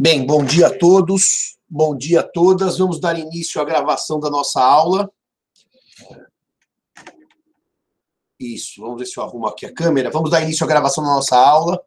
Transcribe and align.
Bem, 0.00 0.24
bom 0.24 0.44
dia 0.44 0.68
a 0.68 0.78
todos, 0.78 1.58
bom 1.68 1.98
dia 1.98 2.20
a 2.20 2.22
todas. 2.22 2.78
Vamos 2.78 3.00
dar 3.00 3.18
início 3.18 3.60
à 3.60 3.64
gravação 3.64 4.20
da 4.20 4.30
nossa 4.30 4.62
aula. 4.62 5.10
Isso, 8.38 8.80
vamos 8.80 9.00
ver 9.00 9.06
se 9.06 9.18
eu 9.18 9.24
arrumo 9.24 9.48
aqui 9.48 9.66
a 9.66 9.74
câmera. 9.74 10.08
Vamos 10.08 10.30
dar 10.30 10.40
início 10.40 10.62
à 10.62 10.68
gravação 10.68 11.02
da 11.02 11.10
nossa 11.10 11.36
aula. 11.36 11.82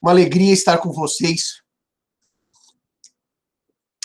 Uma 0.00 0.12
alegria 0.12 0.52
estar 0.52 0.78
com 0.78 0.92
vocês 0.92 1.60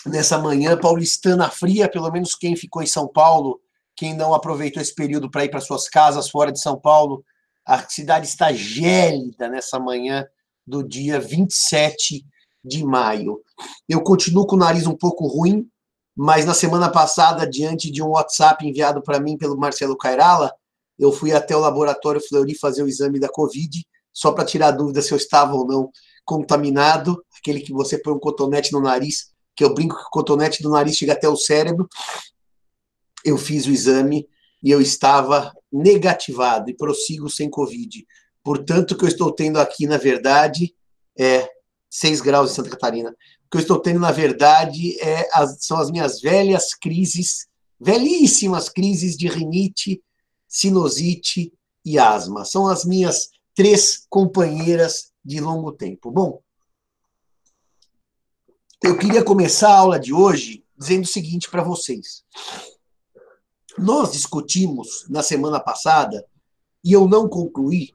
nessa 0.04 0.36
manhã 0.36 0.76
paulistana 0.76 1.48
fria, 1.48 1.88
pelo 1.88 2.10
menos 2.10 2.34
quem 2.34 2.56
ficou 2.56 2.82
em 2.82 2.86
São 2.86 3.06
Paulo, 3.06 3.60
quem 3.94 4.16
não 4.16 4.34
aproveitou 4.34 4.82
esse 4.82 4.96
período 4.96 5.30
para 5.30 5.44
ir 5.44 5.48
para 5.48 5.60
suas 5.60 5.88
casas 5.88 6.28
fora 6.28 6.50
de 6.50 6.58
São 6.58 6.76
Paulo, 6.76 7.24
a 7.64 7.88
cidade 7.88 8.26
está 8.26 8.52
gélida 8.52 9.48
nessa 9.48 9.78
manhã 9.78 10.26
do 10.66 10.82
dia 10.82 11.20
27 11.20 12.26
de 12.64 12.84
maio. 12.84 13.40
Eu 13.88 14.00
continuo 14.02 14.46
com 14.46 14.56
o 14.56 14.58
nariz 14.58 14.86
um 14.86 14.96
pouco 14.96 15.26
ruim, 15.26 15.68
mas 16.16 16.44
na 16.44 16.54
semana 16.54 16.88
passada, 16.88 17.46
diante 17.46 17.90
de 17.90 18.02
um 18.02 18.10
WhatsApp 18.10 18.66
enviado 18.66 19.02
para 19.02 19.20
mim 19.20 19.36
pelo 19.36 19.56
Marcelo 19.56 19.96
Cairala, 19.96 20.52
eu 20.98 21.12
fui 21.12 21.32
até 21.32 21.56
o 21.56 21.60
laboratório 21.60 22.20
Fleury 22.20 22.56
fazer 22.56 22.82
o 22.82 22.88
exame 22.88 23.18
da 23.18 23.28
Covid, 23.28 23.84
só 24.12 24.32
para 24.32 24.44
tirar 24.44 24.70
dúvida 24.70 25.02
se 25.02 25.12
eu 25.12 25.18
estava 25.18 25.54
ou 25.54 25.66
não 25.66 25.90
contaminado, 26.24 27.22
aquele 27.38 27.60
que 27.60 27.72
você 27.72 27.98
põe 27.98 28.14
um 28.14 28.18
cotonete 28.18 28.72
no 28.72 28.80
nariz, 28.80 29.32
que 29.56 29.64
eu 29.64 29.74
brinco 29.74 29.96
que 29.96 30.06
o 30.06 30.10
cotonete 30.10 30.62
do 30.62 30.70
nariz 30.70 30.96
chega 30.96 31.12
até 31.12 31.28
o 31.28 31.36
cérebro. 31.36 31.88
Eu 33.24 33.36
fiz 33.36 33.66
o 33.66 33.70
exame 33.70 34.28
e 34.62 34.70
eu 34.70 34.80
estava 34.80 35.52
negativado 35.70 36.70
e 36.70 36.76
prossigo 36.76 37.28
sem 37.28 37.50
Covid. 37.50 38.04
Portanto, 38.42 38.92
o 38.92 38.96
que 38.96 39.04
eu 39.04 39.08
estou 39.08 39.32
tendo 39.32 39.58
aqui, 39.58 39.86
na 39.86 39.96
verdade, 39.96 40.74
é 41.18 41.48
6 41.94 42.20
graus 42.22 42.50
em 42.50 42.54
Santa 42.54 42.70
Catarina. 42.70 43.10
O 43.10 43.50
que 43.50 43.56
eu 43.56 43.60
estou 43.60 43.78
tendo, 43.78 44.00
na 44.00 44.10
verdade, 44.10 44.98
é 45.00 45.28
as, 45.32 45.64
são 45.64 45.78
as 45.78 45.92
minhas 45.92 46.20
velhas 46.20 46.74
crises, 46.74 47.46
velhíssimas 47.78 48.68
crises 48.68 49.16
de 49.16 49.28
rinite, 49.28 50.02
sinusite 50.48 51.52
e 51.84 51.96
asma. 51.96 52.44
São 52.44 52.66
as 52.66 52.84
minhas 52.84 53.30
três 53.54 54.04
companheiras 54.10 55.12
de 55.24 55.38
longo 55.38 55.70
tempo. 55.70 56.10
Bom, 56.10 56.42
eu 58.82 58.98
queria 58.98 59.22
começar 59.22 59.68
a 59.68 59.78
aula 59.78 60.00
de 60.00 60.12
hoje 60.12 60.64
dizendo 60.76 61.04
o 61.04 61.08
seguinte 61.08 61.48
para 61.48 61.62
vocês. 61.62 62.24
Nós 63.78 64.10
discutimos 64.10 65.06
na 65.08 65.22
semana 65.22 65.60
passada, 65.60 66.26
e 66.82 66.92
eu 66.92 67.06
não 67.06 67.28
concluí, 67.28 67.94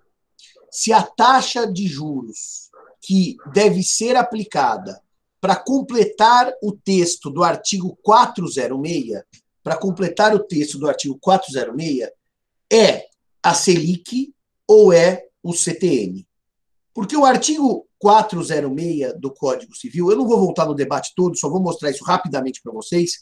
se 0.72 0.94
a 0.94 1.04
taxa 1.04 1.68
de 1.68 1.86
juros 1.86 2.69
que 3.02 3.38
deve 3.54 3.84
ser 3.84 4.16
aplicada 4.16 5.02
para 5.42 5.56
completar 5.56 6.52
o 6.62 6.72
texto 6.72 7.30
do 7.30 7.44
artigo 7.44 7.98
406, 8.04 9.24
para 9.64 9.78
completar 9.78 10.36
o 10.36 10.40
texto 10.40 10.78
do 10.78 10.88
artigo 10.88 11.18
406, 11.20 12.10
é 12.72 13.08
a 13.42 13.54
Selic 13.54 14.34
ou 14.68 14.92
é 14.92 15.26
o 15.42 15.54
CTN. 15.54 16.28
Porque 16.94 17.16
o 17.16 17.26
artigo 17.26 17.88
406 18.00 19.14
do 19.20 19.32
Código 19.32 19.76
Civil, 19.76 20.10
eu 20.10 20.18
não 20.18 20.28
vou 20.28 20.40
voltar 20.40 20.66
no 20.66 20.76
debate 20.76 21.14
todo, 21.16 21.38
só 21.38 21.50
vou 21.50 21.62
mostrar 21.62 21.90
isso 21.90 22.04
rapidamente 22.04 22.62
para 22.62 22.74
vocês, 22.74 23.20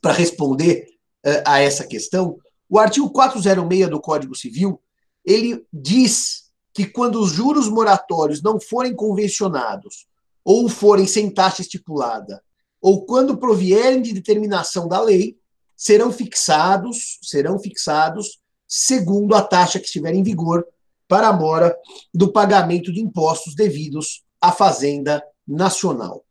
para 0.00 0.12
responder 0.12 0.86
uh, 1.24 1.42
a 1.46 1.60
essa 1.60 1.86
questão. 1.86 2.36
O 2.68 2.78
artigo 2.78 3.10
406 3.10 3.88
do 3.88 4.00
Código 4.00 4.34
Civil, 4.34 4.80
ele 5.24 5.64
diz 5.72 6.41
que 6.72 6.86
quando 6.86 7.20
os 7.20 7.30
juros 7.32 7.68
moratórios 7.68 8.42
não 8.42 8.60
forem 8.60 8.94
convencionados 8.94 10.06
ou 10.44 10.68
forem 10.68 11.06
sem 11.06 11.30
taxa 11.30 11.62
estipulada, 11.62 12.42
ou 12.80 13.04
quando 13.04 13.36
provierem 13.36 14.02
de 14.02 14.12
determinação 14.12 14.88
da 14.88 15.00
lei, 15.00 15.36
serão 15.76 16.10
fixados, 16.10 17.18
serão 17.22 17.58
fixados 17.58 18.40
segundo 18.66 19.34
a 19.34 19.42
taxa 19.42 19.78
que 19.78 19.86
estiver 19.86 20.14
em 20.14 20.22
vigor 20.22 20.66
para 21.06 21.28
a 21.28 21.32
mora 21.32 21.76
do 22.12 22.32
pagamento 22.32 22.92
de 22.92 23.00
impostos 23.00 23.54
devidos 23.54 24.24
à 24.40 24.50
Fazenda 24.50 25.22
Nacional. 25.46 26.24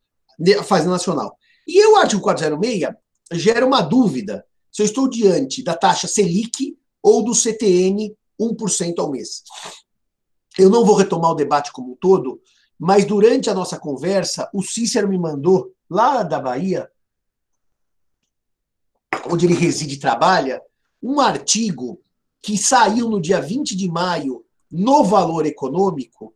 Fazenda 0.65 0.91
Nacional. 0.91 1.37
E 1.67 1.85
o 1.85 1.95
artigo 1.97 2.21
406 2.21 2.89
gera 3.33 3.65
uma 3.65 3.81
dúvida 3.81 4.43
se 4.71 4.81
eu 4.81 4.85
estou 4.85 5.07
diante 5.07 5.63
da 5.63 5.75
taxa 5.75 6.07
Selic 6.07 6.75
ou 7.01 7.23
do 7.23 7.35
CTN 7.35 8.15
1% 8.39 8.95
ao 8.97 9.11
mês. 9.11 9.43
Eu 10.61 10.69
não 10.69 10.85
vou 10.85 10.95
retomar 10.95 11.31
o 11.31 11.35
debate 11.35 11.71
como 11.71 11.93
um 11.93 11.95
todo, 11.95 12.39
mas 12.77 13.03
durante 13.03 13.49
a 13.49 13.53
nossa 13.53 13.79
conversa, 13.79 14.47
o 14.53 14.61
Cícero 14.61 15.09
me 15.09 15.17
mandou, 15.17 15.73
lá 15.89 16.21
da 16.21 16.39
Bahia, 16.39 16.87
onde 19.27 19.47
ele 19.47 19.55
reside 19.55 19.95
e 19.95 19.99
trabalha, 19.99 20.61
um 21.01 21.19
artigo 21.19 21.99
que 22.41 22.57
saiu 22.57 23.09
no 23.09 23.19
dia 23.19 23.41
20 23.41 23.75
de 23.75 23.89
maio 23.89 24.45
no 24.71 25.03
Valor 25.03 25.47
Econômico, 25.47 26.33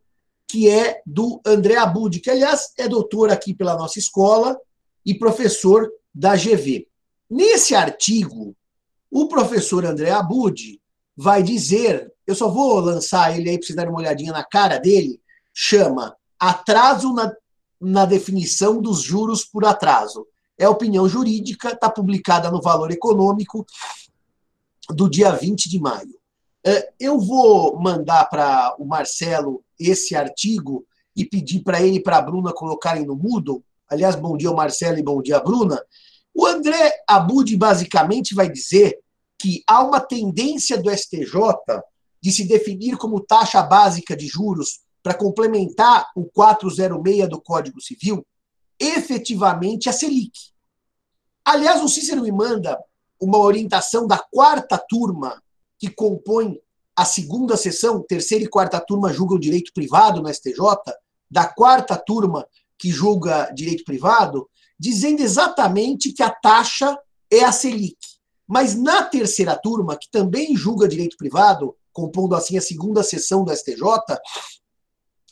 que 0.48 0.68
é 0.68 1.02
do 1.06 1.40
André 1.46 1.76
Abud, 1.76 2.18
que, 2.18 2.30
aliás, 2.30 2.72
é 2.76 2.88
doutor 2.88 3.30
aqui 3.30 3.54
pela 3.54 3.76
nossa 3.76 4.00
escola 4.00 4.58
e 5.04 5.14
professor 5.14 5.88
da 6.12 6.34
GV. 6.34 6.88
Nesse 7.30 7.76
artigo, 7.76 8.56
o 9.08 9.28
professor 9.28 9.84
André 9.84 10.10
Abud 10.10 10.80
vai 11.16 11.44
dizer 11.44 12.12
eu 12.26 12.34
só 12.34 12.48
vou 12.48 12.80
lançar 12.80 13.36
ele 13.36 13.48
aí 13.48 13.58
para 13.58 13.66
vocês 13.66 13.76
darem 13.76 13.90
uma 13.90 14.00
olhadinha 14.00 14.32
na 14.32 14.44
cara 14.44 14.78
dele. 14.78 15.20
Chama 15.54 16.16
Atraso 16.38 17.12
na, 17.12 17.32
na 17.80 18.04
definição 18.04 18.80
dos 18.80 19.00
juros 19.00 19.44
por 19.44 19.64
atraso. 19.64 20.26
É 20.58 20.68
opinião 20.68 21.08
jurídica, 21.08 21.70
está 21.70 21.88
publicada 21.88 22.50
no 22.50 22.60
Valor 22.60 22.90
Econômico 22.90 23.64
do 24.90 25.08
dia 25.08 25.32
20 25.32 25.68
de 25.68 25.78
maio. 25.78 26.16
É, 26.64 26.92
eu 26.98 27.20
vou 27.20 27.78
mandar 27.80 28.24
para 28.26 28.74
o 28.78 28.84
Marcelo 28.84 29.62
esse 29.78 30.16
artigo 30.16 30.84
e 31.14 31.24
pedir 31.24 31.60
para 31.60 31.80
ele 31.80 31.96
e 31.96 32.02
para 32.02 32.18
a 32.18 32.22
Bruna 32.22 32.52
colocarem 32.52 33.06
no 33.06 33.14
Moodle. 33.14 33.62
Aliás, 33.88 34.16
bom 34.16 34.36
dia, 34.36 34.52
Marcelo, 34.52 34.98
e 34.98 35.02
bom 35.02 35.22
dia, 35.22 35.38
Bruna. 35.40 35.80
O 36.34 36.44
André 36.44 36.92
Abud 37.08 37.56
basicamente 37.56 38.34
vai 38.34 38.50
dizer 38.50 38.98
que 39.38 39.62
há 39.66 39.82
uma 39.82 40.00
tendência 40.00 40.76
do 40.76 40.90
STJ 40.90 41.32
de 42.26 42.32
se 42.32 42.42
definir 42.42 42.96
como 42.96 43.20
taxa 43.20 43.62
básica 43.62 44.16
de 44.16 44.26
juros 44.26 44.80
para 45.00 45.14
complementar 45.14 46.10
o 46.16 46.24
406 46.24 47.28
do 47.28 47.40
Código 47.40 47.80
Civil, 47.80 48.26
efetivamente 48.80 49.88
a 49.88 49.92
Selic. 49.92 50.32
Aliás, 51.44 51.80
o 51.80 51.88
Cícero 51.88 52.22
me 52.22 52.32
manda 52.32 52.82
uma 53.20 53.38
orientação 53.38 54.08
da 54.08 54.18
quarta 54.18 54.76
turma 54.76 55.40
que 55.78 55.88
compõe 55.88 56.58
a 56.96 57.04
segunda 57.04 57.56
sessão, 57.56 58.02
terceira 58.02 58.42
e 58.42 58.48
quarta 58.48 58.80
turma 58.80 59.12
julgam 59.12 59.38
direito 59.38 59.72
privado 59.72 60.20
no 60.20 60.28
STJ, 60.28 60.56
da 61.30 61.46
quarta 61.46 61.96
turma 61.96 62.44
que 62.76 62.90
julga 62.90 63.52
direito 63.54 63.84
privado, 63.84 64.50
dizendo 64.76 65.22
exatamente 65.22 66.12
que 66.12 66.24
a 66.24 66.30
taxa 66.30 66.98
é 67.30 67.44
a 67.44 67.52
Selic. 67.52 67.96
Mas 68.48 68.74
na 68.74 69.04
terceira 69.04 69.54
turma, 69.56 69.96
que 69.96 70.10
também 70.10 70.56
julga 70.56 70.88
direito 70.88 71.16
privado, 71.16 71.76
compondo 71.96 72.34
assim 72.34 72.58
a 72.58 72.60
segunda 72.60 73.02
sessão 73.02 73.42
do 73.42 73.56
STJ, 73.56 73.80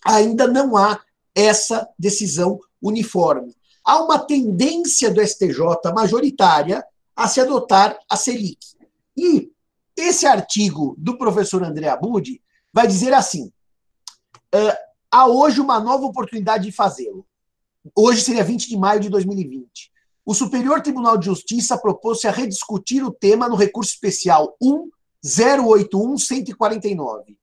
ainda 0.03 0.49
não 0.49 0.79
há 0.79 0.99
essa 1.35 1.87
decisão 1.99 2.59
uniforme. 2.81 3.55
Há 3.85 4.03
uma 4.03 4.19
tendência 4.19 5.11
do 5.11 5.21
STJ 5.21 5.93
majoritária 5.95 6.83
a 7.15 7.29
se 7.29 7.39
adotar 7.39 7.99
a 8.09 8.17
Selic. 8.17 8.59
E 9.15 9.53
esse 9.95 10.25
artigo 10.25 10.95
do 10.97 11.19
professor 11.19 11.63
André 11.63 11.87
Abud 11.87 12.41
vai 12.73 12.87
dizer 12.87 13.13
assim: 13.13 13.53
uh, 14.55 14.77
há 15.11 15.27
hoje 15.27 15.61
uma 15.61 15.79
nova 15.79 16.07
oportunidade 16.07 16.65
de 16.65 16.73
fazê-lo. 16.73 17.27
Hoje 17.95 18.23
seria 18.23 18.43
20 18.43 18.71
de 18.71 18.77
maio 18.79 19.01
de 19.01 19.11
2020. 19.11 19.93
O 20.25 20.33
Superior 20.33 20.81
Tribunal 20.81 21.19
de 21.19 21.27
Justiça 21.27 21.77
propôs-se 21.77 22.27
a 22.27 22.31
rediscutir 22.31 23.05
o 23.05 23.13
tema 23.13 23.51
no 23.51 23.55
recurso 23.55 23.93
especial 23.93 24.57
1 24.63 24.89
081-149. 25.25 27.37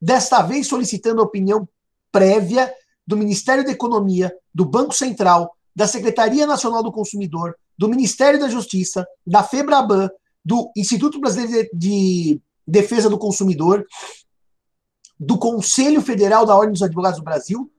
Desta 0.00 0.42
vez 0.42 0.66
solicitando 0.66 1.20
a 1.20 1.24
opinião 1.24 1.68
prévia 2.10 2.72
do 3.06 3.16
Ministério 3.16 3.64
da 3.64 3.70
Economia, 3.70 4.34
do 4.54 4.64
Banco 4.64 4.94
Central, 4.94 5.54
da 5.74 5.86
Secretaria 5.86 6.46
Nacional 6.46 6.82
do 6.82 6.92
Consumidor, 6.92 7.54
do 7.76 7.88
Ministério 7.88 8.40
da 8.40 8.48
Justiça, 8.48 9.06
da 9.26 9.42
FEBRABAN, 9.42 10.10
do 10.44 10.70
Instituto 10.76 11.20
Brasileiro 11.20 11.68
de 11.72 12.40
Defesa 12.66 13.08
do 13.08 13.18
Consumidor, 13.18 13.86
do 15.18 15.38
Conselho 15.38 16.00
Federal 16.00 16.44
da 16.44 16.56
Ordem 16.56 16.72
dos 16.72 16.82
Advogados 16.82 17.18
do 17.18 17.24
Brasil 17.24 17.70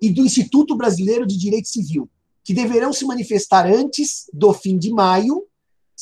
e 0.00 0.10
do 0.10 0.22
Instituto 0.22 0.76
Brasileiro 0.76 1.26
de 1.26 1.38
Direito 1.38 1.68
Civil, 1.68 2.10
que 2.44 2.52
deverão 2.52 2.92
se 2.92 3.04
manifestar 3.04 3.66
antes 3.66 4.28
do 4.32 4.52
fim 4.52 4.78
de 4.78 4.90
maio 4.90 5.46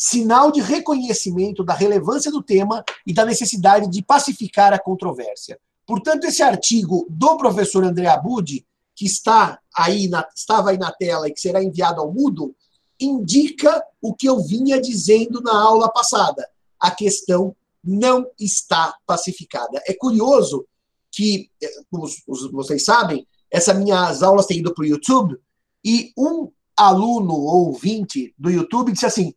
sinal 0.00 0.50
de 0.50 0.62
reconhecimento 0.62 1.62
da 1.62 1.74
relevância 1.74 2.30
do 2.30 2.42
tema 2.42 2.82
e 3.06 3.12
da 3.12 3.26
necessidade 3.26 3.86
de 3.90 4.02
pacificar 4.02 4.72
a 4.72 4.78
controvérsia. 4.78 5.60
Portanto, 5.86 6.24
esse 6.24 6.42
artigo 6.42 7.06
do 7.10 7.36
professor 7.36 7.84
André 7.84 8.06
Abud, 8.06 8.66
que 8.96 9.04
está 9.04 9.60
aí 9.76 10.08
na, 10.08 10.26
estava 10.34 10.70
aí 10.70 10.78
na 10.78 10.90
tela 10.90 11.28
e 11.28 11.34
que 11.34 11.40
será 11.40 11.62
enviado 11.62 12.00
ao 12.00 12.10
mudo 12.10 12.56
indica 12.98 13.84
o 14.00 14.14
que 14.14 14.26
eu 14.26 14.42
vinha 14.42 14.80
dizendo 14.80 15.42
na 15.42 15.54
aula 15.60 15.90
passada. 15.92 16.48
A 16.78 16.90
questão 16.90 17.54
não 17.84 18.26
está 18.38 18.96
pacificada. 19.06 19.82
É 19.86 19.92
curioso 19.92 20.66
que, 21.12 21.50
como 21.90 22.06
vocês 22.52 22.86
sabem, 22.86 23.26
essas 23.50 23.76
minhas 23.76 24.22
aulas 24.22 24.46
têm 24.46 24.60
ido 24.60 24.72
para 24.72 24.82
o 24.82 24.86
YouTube 24.86 25.38
e 25.84 26.10
um 26.16 26.50
aluno 26.74 27.34
ou 27.34 27.66
ouvinte 27.66 28.34
do 28.38 28.50
YouTube 28.50 28.92
disse 28.92 29.04
assim: 29.04 29.34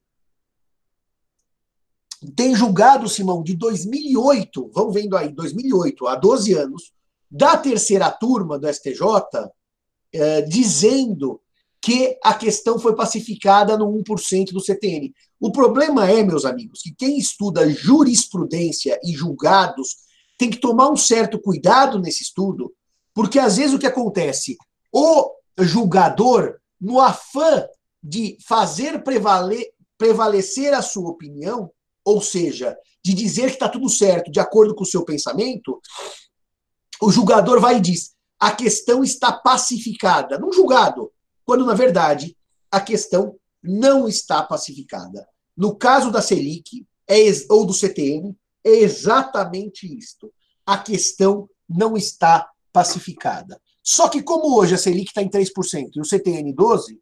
tem 2.36 2.56
julgado, 2.56 3.10
Simão, 3.10 3.44
de 3.44 3.56
2008, 3.56 4.72
vamos 4.74 4.94
vendo 4.94 5.16
aí, 5.18 5.30
2008, 5.30 6.08
há 6.08 6.16
12 6.16 6.54
anos, 6.54 6.92
da 7.30 7.58
terceira 7.58 8.12
turma 8.12 8.60
do 8.60 8.68
STJ, 8.68 9.00
eh, 10.14 10.42
dizendo 10.44 11.42
que 11.82 12.18
a 12.24 12.34
questão 12.34 12.80
foi 12.80 12.96
pacificada 12.96 13.78
no 13.78 13.88
1% 13.88 14.54
do 14.54 14.62
CTN. 14.62 15.14
O 15.40 15.52
problema 15.52 16.10
é, 16.10 16.24
meus 16.24 16.46
amigos, 16.46 16.82
que 16.82 16.94
quem 16.96 17.18
estuda 17.18 17.70
jurisprudência 17.70 18.98
e 19.04 19.12
julgados 19.12 19.98
tem 20.38 20.50
que 20.50 20.60
tomar 20.60 20.90
um 20.90 20.96
certo 20.96 21.40
cuidado 21.40 22.00
nesse 22.00 22.24
estudo, 22.24 22.72
porque 23.14 23.38
às 23.38 23.58
vezes 23.58 23.74
o 23.74 23.80
que 23.80 23.86
acontece, 23.86 24.56
o 24.92 25.32
julgador, 25.60 26.58
no 26.80 27.00
afã 27.00 27.66
de 28.02 28.38
fazer 28.46 29.04
prevale 29.04 29.66
prevalecer 29.98 30.74
a 30.74 30.82
sua 30.82 31.10
opinião, 31.10 31.72
ou 32.06 32.22
seja, 32.22 32.78
de 33.04 33.14
dizer 33.14 33.48
que 33.48 33.54
está 33.54 33.70
tudo 33.70 33.90
certo 33.90 34.32
de 34.32 34.40
acordo 34.40 34.74
com 34.76 34.84
o 34.84 34.88
seu 34.88 35.04
pensamento, 35.04 35.82
o 37.02 37.12
julgador 37.12 37.60
vai 37.60 37.78
e 37.78 37.82
diz: 37.82 38.14
a 38.40 38.52
questão 38.52 39.04
está 39.04 39.32
pacificada, 39.32 40.38
num 40.38 40.52
julgado, 40.52 41.12
quando 41.46 41.66
na 41.66 41.74
verdade 41.74 42.38
a 42.72 42.80
questão 42.80 43.38
não 43.62 44.08
está 44.08 44.44
pacificada. 44.44 45.28
No 45.56 45.76
caso 45.76 46.12
da 46.12 46.22
Selic 46.22 46.86
é, 47.08 47.24
ou 47.50 47.66
do 47.66 47.74
CTN, 47.74 48.36
é 48.64 48.70
exatamente 48.70 49.86
isto. 49.98 50.34
A 50.66 50.78
questão 50.78 51.50
não 51.70 51.96
está 51.96 52.50
pacificada. 52.72 53.62
Só 53.82 54.10
que 54.10 54.24
como 54.24 54.58
hoje 54.58 54.74
a 54.74 54.78
Selic 54.78 55.10
está 55.10 55.22
em 55.22 55.30
3% 55.30 55.92
e 55.96 56.00
o 56.00 56.06
CTN 56.06 56.54
12%, 56.54 56.98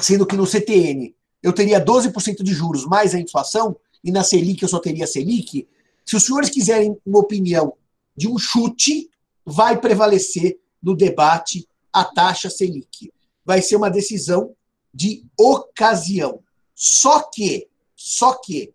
sendo 0.00 0.26
que 0.26 0.36
no 0.36 0.46
CTN 0.46 1.16
eu 1.42 1.52
teria 1.52 1.84
12% 1.84 2.42
de 2.42 2.52
juros 2.52 2.84
mais 2.84 3.14
a 3.14 3.20
inflação, 3.20 3.76
e 4.02 4.10
na 4.10 4.22
Selic 4.22 4.62
eu 4.62 4.68
só 4.68 4.78
teria 4.78 5.06
Selic, 5.06 5.68
se 6.04 6.16
os 6.16 6.24
senhores 6.24 6.50
quiserem 6.50 6.98
uma 7.04 7.18
opinião 7.18 7.74
de 8.16 8.28
um 8.28 8.38
chute, 8.38 9.10
vai 9.44 9.78
prevalecer 9.80 10.58
no 10.82 10.96
debate 10.96 11.68
a 11.92 12.04
taxa 12.04 12.48
Selic. 12.48 13.12
Vai 13.44 13.60
ser 13.62 13.76
uma 13.76 13.90
decisão 13.90 14.54
de 14.92 15.24
ocasião. 15.38 16.42
Só 16.74 17.20
que, 17.20 17.68
só 17.94 18.34
que, 18.34 18.72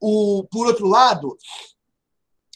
o, 0.00 0.44
por 0.50 0.66
outro 0.66 0.86
lado, 0.86 1.36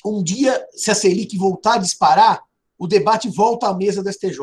um 0.04 0.22
dia, 0.22 0.64
se 0.72 0.90
a 0.90 0.94
Selic 0.94 1.36
voltar 1.36 1.74
a 1.74 1.78
disparar, 1.78 2.42
o 2.78 2.86
debate 2.86 3.28
volta 3.28 3.68
à 3.68 3.74
mesa 3.74 4.02
do 4.02 4.12
STJ. 4.12 4.38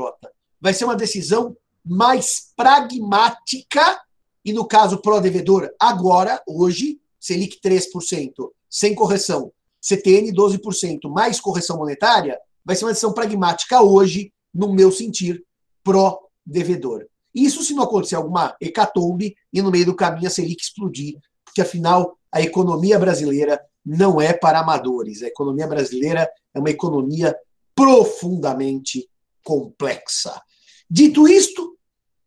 Vai 0.60 0.74
ser 0.74 0.86
uma 0.86 0.96
decisão 0.96 1.56
mais 1.86 2.52
pragmática 2.56 4.02
e 4.44 4.52
no 4.52 4.66
caso 4.66 4.98
pró-devedor, 4.98 5.70
agora, 5.80 6.42
hoje, 6.48 7.00
Selic 7.20 7.60
3%, 7.64 8.50
sem 8.70 8.94
correção, 8.94 9.52
CTN 9.82 10.32
12%, 10.34 11.10
mais 11.10 11.40
correção 11.40 11.78
monetária, 11.78 12.40
vai 12.66 12.76
ser 12.76 12.86
uma 12.86 12.92
decisão 12.92 13.14
pragmática 13.14 13.82
hoje, 13.82 14.34
no 14.54 14.74
meu 14.74 14.92
sentir, 14.92 15.44
pró-devedor. 15.84 17.06
Isso 17.34 17.64
se 17.64 17.74
não 17.74 17.84
acontecer 17.84 18.16
alguma 18.16 18.56
hecatombe 18.62 19.36
e 19.52 19.62
no 19.62 19.72
meio 19.72 19.86
do 19.86 19.96
caminho 19.96 20.28
a 20.28 20.30
Selic 20.30 20.62
explodir, 20.62 21.18
porque 21.44 21.62
afinal 21.62 22.18
a 22.32 22.42
economia 22.42 23.00
brasileira 23.00 23.60
não 23.86 24.22
é 24.22 24.34
para 24.34 24.60
amadores. 24.60 25.24
A 25.24 25.28
economia 25.28 25.68
brasileira 25.68 26.30
é 26.54 26.60
uma 26.60 26.70
economia 26.70 27.36
profundamente 27.76 29.10
complexa. 29.44 30.42
Dito 30.90 31.28
isto, 31.28 31.78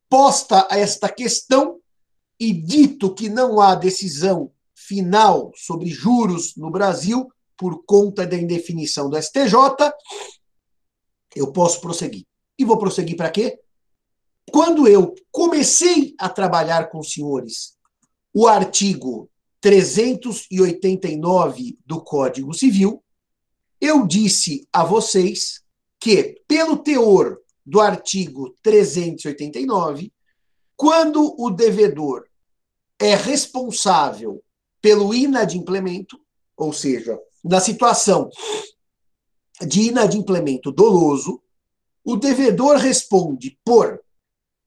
posta 0.09 0.67
esta 0.71 1.09
questão, 1.09 1.79
e 2.39 2.53
dito 2.53 3.15
que 3.15 3.29
não 3.29 3.61
há 3.61 3.75
decisão 3.75 4.53
final 4.75 5.51
sobre 5.55 5.89
juros 5.89 6.55
no 6.57 6.71
Brasil, 6.71 7.31
por 7.57 7.85
conta 7.85 8.27
da 8.27 8.37
indefinição 8.37 9.09
do 9.09 9.21
STJ, 9.21 9.55
eu 11.35 11.53
posso 11.53 11.81
prosseguir. 11.81 12.27
E 12.59 12.65
vou 12.65 12.79
prosseguir 12.79 13.17
para 13.17 13.31
quê? 13.31 13.59
Quando 14.51 14.87
eu 14.87 15.15
comecei 15.31 16.15
a 16.19 16.29
trabalhar 16.29 16.89
com 16.89 16.99
os 16.99 17.13
senhores 17.13 17.77
o 18.33 18.47
artigo 18.47 19.31
389 19.61 21.79
do 21.85 22.01
Código 22.03 22.55
Civil, 22.55 23.03
eu 23.81 24.07
disse 24.07 24.67
a 24.73 24.85
vocês 24.85 25.63
que, 25.99 26.41
pelo 26.47 26.77
teor 26.77 27.39
do 27.65 27.81
artigo 27.81 28.55
389, 28.63 30.13
quando 30.77 31.35
o 31.39 31.51
devedor 31.51 32.26
é 32.99 33.15
responsável 33.15 34.43
pelo 34.81 35.13
inadimplemento, 35.13 36.19
ou 36.57 36.73
seja, 36.73 37.19
na 37.45 37.61
situação 37.61 38.31
de 39.61 39.89
inadimplemento 39.89 40.71
doloso, 40.71 41.43
o 42.05 42.17
devedor 42.17 42.77
responde 42.77 43.59
por 43.65 44.01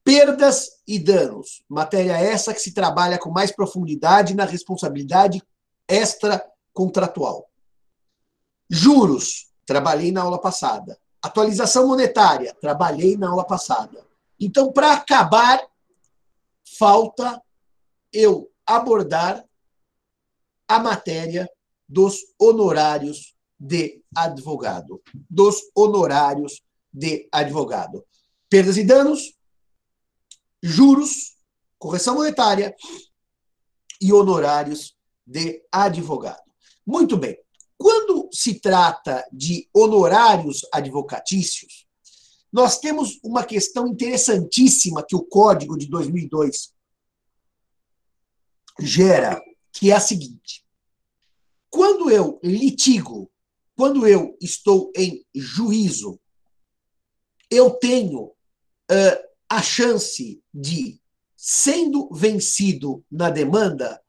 perdas 0.03 0.71
e 0.87 0.97
danos, 0.97 1.63
matéria 1.69 2.17
essa 2.17 2.53
que 2.53 2.59
se 2.59 2.73
trabalha 2.73 3.19
com 3.19 3.29
mais 3.29 3.51
profundidade 3.51 4.33
na 4.33 4.45
responsabilidade 4.45 5.41
extracontratual. 5.87 7.49
Juros, 8.69 9.47
trabalhei 9.65 10.11
na 10.11 10.21
aula 10.21 10.39
passada. 10.39 10.97
Atualização 11.21 11.87
monetária, 11.87 12.55
trabalhei 12.59 13.17
na 13.17 13.29
aula 13.29 13.43
passada. 13.43 14.05
Então, 14.39 14.71
para 14.71 14.93
acabar 14.93 15.61
falta 16.77 17.41
eu 18.11 18.51
abordar 18.65 19.43
a 20.67 20.79
matéria 20.79 21.49
dos 21.87 22.19
honorários 22.39 23.35
de 23.59 24.01
advogado. 24.15 25.01
Dos 25.29 25.57
honorários 25.75 26.61
de 26.93 27.27
advogado. 27.31 28.05
Perdas 28.49 28.77
e 28.77 28.83
danos, 28.83 29.33
juros, 30.61 31.35
correção 31.77 32.15
monetária 32.15 32.75
e 34.01 34.13
honorários 34.13 34.95
de 35.25 35.63
advogado. 35.71 36.49
Muito 36.85 37.17
bem. 37.17 37.37
Quando 37.77 38.29
se 38.33 38.59
trata 38.59 39.25
de 39.31 39.69
honorários 39.73 40.65
advocatícios, 40.73 41.87
nós 42.51 42.79
temos 42.79 43.19
uma 43.23 43.43
questão 43.43 43.87
interessantíssima 43.87 45.05
que 45.05 45.15
o 45.15 45.23
Código 45.23 45.77
de 45.77 45.87
2002 45.87 46.73
gera, 48.79 49.41
que 49.71 49.91
é 49.91 49.95
a 49.95 49.99
seguinte: 49.99 50.65
quando 51.69 52.09
eu 52.09 52.39
litigo, 52.43 53.31
quando 53.75 54.07
eu 54.07 54.37
estou 54.41 54.91
em 54.95 55.25
juízo, 55.33 56.19
eu 57.49 57.71
tenho 57.71 58.23
uh, 58.23 59.29
a 59.47 59.61
chance 59.61 60.41
de, 60.53 60.99
sendo 61.35 62.09
vencido 62.11 63.03
na 63.11 63.29
demanda, 63.29 64.01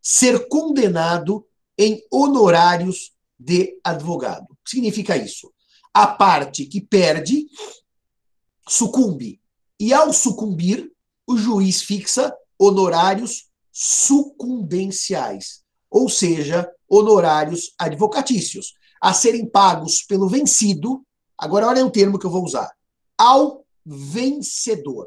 ser 0.00 0.48
condenado 0.48 1.46
em 1.76 2.02
honorários 2.10 3.12
de 3.38 3.78
advogado. 3.84 4.46
O 4.50 4.56
que 4.64 4.70
significa 4.70 5.16
isso? 5.16 5.52
A 5.92 6.06
parte 6.06 6.64
que 6.64 6.80
perde 6.80 7.46
sucumbe. 8.68 9.40
E 9.78 9.92
ao 9.92 10.12
sucumbir, 10.12 10.90
o 11.26 11.36
juiz 11.36 11.82
fixa 11.82 12.34
honorários 12.58 13.45
sucumbenciais, 13.78 15.62
ou 15.90 16.08
seja, 16.08 16.66
honorários 16.88 17.74
advocatícios, 17.78 18.72
a 19.02 19.12
serem 19.12 19.46
pagos 19.46 20.02
pelo 20.02 20.30
vencido. 20.30 21.04
Agora, 21.36 21.68
olha 21.68 21.84
o 21.84 21.90
termo 21.90 22.18
que 22.18 22.24
eu 22.24 22.30
vou 22.30 22.42
usar: 22.42 22.72
ao 23.18 23.66
vencedor. 23.84 25.06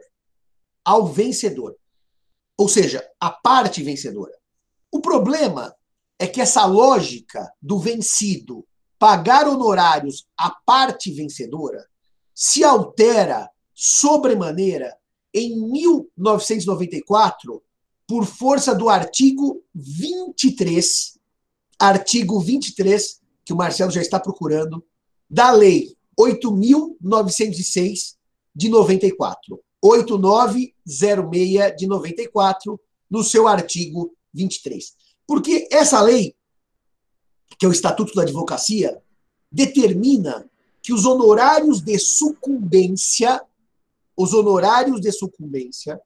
Ao 0.85 1.07
vencedor. 1.07 1.75
Ou 2.55 2.69
seja, 2.69 3.03
a 3.19 3.31
parte 3.31 3.81
vencedora. 3.81 4.37
O 4.91 5.01
problema 5.01 5.75
é 6.19 6.27
que 6.27 6.39
essa 6.39 6.63
lógica 6.65 7.51
do 7.59 7.79
vencido 7.79 8.67
pagar 8.99 9.47
honorários 9.47 10.27
à 10.37 10.51
parte 10.51 11.11
vencedora 11.11 11.89
se 12.35 12.63
altera 12.63 13.49
sobremaneira 13.73 14.95
em 15.33 15.59
1994 15.71 17.63
por 18.09 18.25
força 18.25 18.73
do 18.73 18.89
artigo 18.89 19.63
23, 19.75 21.19
artigo 21.77 22.39
23, 22.39 23.21
que 23.45 23.53
o 23.53 23.55
Marcelo 23.55 23.91
já 23.91 24.01
está 24.01 24.19
procurando, 24.19 24.83
da 25.29 25.51
Lei 25.51 25.95
8.906 26.19 28.15
de 28.55 28.67
94. 28.67 29.61
8906 29.79 31.75
de 31.77 31.85
94, 31.85 32.81
no 33.07 33.23
seu 33.23 33.47
artigo 33.47 34.11
23. 34.33 34.91
Porque 35.27 35.69
essa 35.71 36.01
lei, 36.01 36.35
que 37.59 37.65
é 37.67 37.69
o 37.69 37.71
Estatuto 37.71 38.15
da 38.15 38.23
Advocacia, 38.23 38.99
determina 39.51 40.49
que 40.81 40.91
os 40.91 41.05
honorários 41.05 41.79
de 41.79 41.99
sucumbência, 41.99 43.39
os 44.17 44.33
honorários 44.33 44.99
de 44.99 45.11
sucumbência 45.11 46.01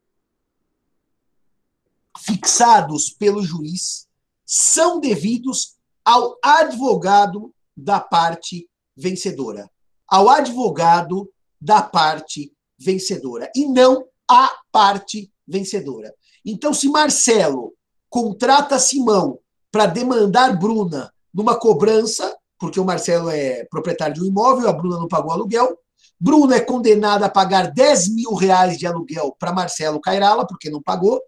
fixados 2.18 3.10
pelo 3.10 3.44
juiz 3.44 4.08
são 4.46 5.00
devidos 5.00 5.76
ao 6.06 6.38
advogado 6.44 7.54
da 7.76 8.00
parte 8.00 8.70
vencedora, 8.96 9.70
ao 10.08 10.30
advogado 10.30 11.30
da 11.60 11.82
parte 11.82 12.54
vencedora 12.78 13.50
e 13.56 13.66
não 13.66 14.06
à 14.30 14.52
parte 14.72 15.32
vencedora. 15.48 16.14
Então, 16.46 16.74
se 16.74 16.90
Marcelo 16.90 17.74
contrata 18.10 18.78
Simão 18.78 19.40
para 19.72 19.86
demandar 19.86 20.58
Bruna 20.60 21.12
numa 21.34 21.58
cobrança, 21.58 22.36
porque 22.60 22.80
o 22.80 22.86
Marcelo 22.86 23.30
é 23.30 23.66
proprietário 23.66 24.14
de 24.14 24.22
um 24.22 24.26
imóvel, 24.26 24.70
a 24.70 24.74
Bruna 24.74 24.98
não 24.98 25.08
pagou 25.08 25.32
aluguel, 25.32 25.78
Bruna 26.20 26.56
é 26.56 26.62
condenada 26.62 27.26
a 27.26 27.30
pagar 27.30 27.72
10 27.72 28.14
mil 28.14 28.34
reais 28.34 28.78
de 28.78 28.86
aluguel 28.86 29.36
para 29.38 29.52
Marcelo 29.52 30.00
Cairala, 30.00 30.46
porque 30.46 30.70
não 30.70 30.82
pagou, 30.82 31.20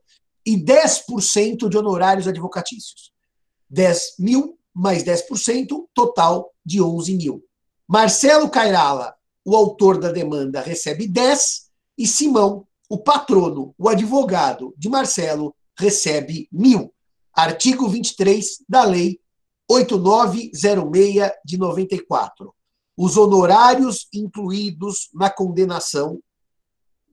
e 0.46 0.58
10% 0.58 1.68
de 1.70 1.78
honorários 1.78 2.28
advocatícios. 2.28 3.12
10 3.70 4.16
mil 4.20 4.58
mais 4.76 5.04
10%, 5.04 5.88
total 5.94 6.52
de 6.66 6.82
11 6.82 7.16
mil. 7.16 7.44
Marcelo 7.88 8.50
Cairala, 8.50 9.16
o 9.46 9.56
autor 9.56 9.98
da 9.98 10.12
demanda, 10.12 10.60
recebe 10.60 11.08
10 11.08 11.70
e 11.98 12.06
Simão, 12.06 12.68
o 12.90 12.98
patrono, 12.98 13.74
o 13.78 13.88
advogado 13.88 14.76
de 14.78 14.90
Marcelo, 14.90 15.56
recebe 15.80 16.50
mil. 16.52 16.94
Artigo 17.34 17.88
23 17.88 18.64
da 18.68 18.84
Lei 18.84 19.20
8906 19.70 21.32
de 21.46 21.58
94. 21.58 22.54
Os 22.98 23.18
honorários 23.18 24.08
incluídos 24.14 25.10
na 25.14 25.30
condenação 25.30 26.20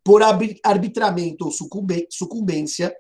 por 0.05 0.21
arbitramento 0.23 1.45
ou 1.45 1.53
sucumbência 2.11 2.95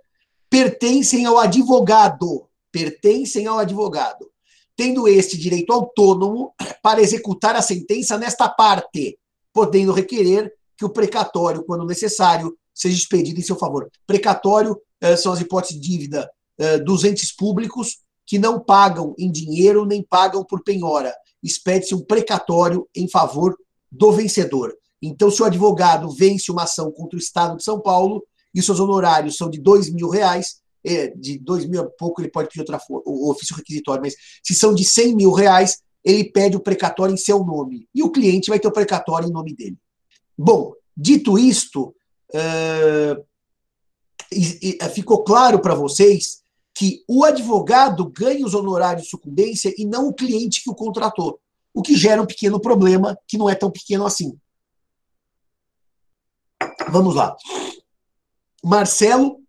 pertencem 0.52 1.24
ao 1.24 1.38
advogado, 1.38 2.46
pertencem 2.70 3.46
ao 3.46 3.58
advogado, 3.58 4.30
tendo 4.76 5.08
este 5.08 5.38
direito 5.38 5.72
autônomo 5.72 6.52
para 6.82 7.00
executar 7.00 7.56
a 7.56 7.62
sentença 7.62 8.18
nesta 8.18 8.50
parte, 8.50 9.18
podendo 9.50 9.92
requerer 9.92 10.52
que 10.76 10.84
o 10.84 10.90
precatório, 10.90 11.64
quando 11.64 11.86
necessário, 11.86 12.54
seja 12.74 12.94
expedido 12.94 13.40
em 13.40 13.42
seu 13.42 13.56
favor. 13.56 13.90
Precatório 14.06 14.78
eh, 15.00 15.16
são 15.16 15.32
as 15.32 15.40
hipóteses 15.40 15.80
de 15.80 15.88
dívida 15.88 16.30
eh, 16.58 16.78
dos 16.80 17.02
entes 17.02 17.34
públicos 17.34 18.00
que 18.26 18.38
não 18.38 18.60
pagam 18.60 19.14
em 19.18 19.32
dinheiro 19.32 19.86
nem 19.86 20.02
pagam 20.02 20.44
por 20.44 20.62
penhora. 20.62 21.14
Expede-se 21.42 21.94
um 21.94 22.04
precatório 22.04 22.86
em 22.94 23.08
favor 23.08 23.56
do 23.90 24.12
vencedor. 24.12 24.76
Então, 25.00 25.30
se 25.30 25.40
o 25.40 25.46
advogado 25.46 26.10
vence 26.10 26.52
uma 26.52 26.64
ação 26.64 26.92
contra 26.92 27.16
o 27.16 27.18
Estado 27.18 27.56
de 27.56 27.64
São 27.64 27.80
Paulo, 27.80 28.22
e 28.54 28.62
seus 28.62 28.80
honorários 28.80 29.36
são 29.36 29.48
de 29.48 29.60
dois 29.60 29.90
mil 29.90 30.08
reais, 30.08 30.60
é, 30.84 31.08
de 31.08 31.38
dois 31.38 31.64
mil 31.66 31.80
a 31.80 31.84
pouco 31.84 32.20
ele 32.20 32.30
pode 32.30 32.48
pedir 32.48 32.60
outra 32.60 32.78
forma, 32.78 33.02
o 33.06 33.30
ofício 33.30 33.56
requisitório, 33.56 34.02
mas 34.02 34.14
se 34.42 34.54
são 34.54 34.74
de 34.74 34.84
cem 34.84 35.14
mil 35.14 35.32
reais, 35.32 35.82
ele 36.04 36.24
pede 36.24 36.56
o 36.56 36.60
precatório 36.60 37.14
em 37.14 37.18
seu 37.18 37.44
nome. 37.44 37.88
E 37.94 38.02
o 38.02 38.10
cliente 38.10 38.50
vai 38.50 38.58
ter 38.58 38.68
o 38.68 38.72
precatório 38.72 39.28
em 39.28 39.32
nome 39.32 39.54
dele. 39.54 39.78
Bom, 40.36 40.74
dito 40.96 41.38
isto, 41.38 41.94
uh, 42.34 43.24
ficou 44.92 45.22
claro 45.22 45.60
para 45.60 45.74
vocês 45.74 46.42
que 46.74 47.04
o 47.06 47.24
advogado 47.24 48.04
ganha 48.06 48.44
os 48.44 48.54
honorários 48.54 49.04
de 49.04 49.10
sucumbência 49.10 49.72
e 49.76 49.84
não 49.84 50.08
o 50.08 50.14
cliente 50.14 50.62
que 50.62 50.70
o 50.70 50.74
contratou, 50.74 51.38
o 51.72 51.82
que 51.82 51.94
gera 51.94 52.20
um 52.20 52.26
pequeno 52.26 52.58
problema 52.58 53.16
que 53.28 53.38
não 53.38 53.48
é 53.48 53.54
tão 53.54 53.70
pequeno 53.70 54.06
assim. 54.06 54.36
Vamos 56.88 57.14
lá. 57.14 57.36
Marcelo 58.64 59.40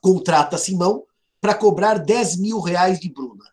contrata 0.00 0.58
Simão 0.58 1.04
para 1.40 1.54
cobrar 1.54 1.98
10 1.98 2.36
mil 2.38 2.60
reais 2.60 2.98
de 2.98 3.08
Bruna. 3.08 3.44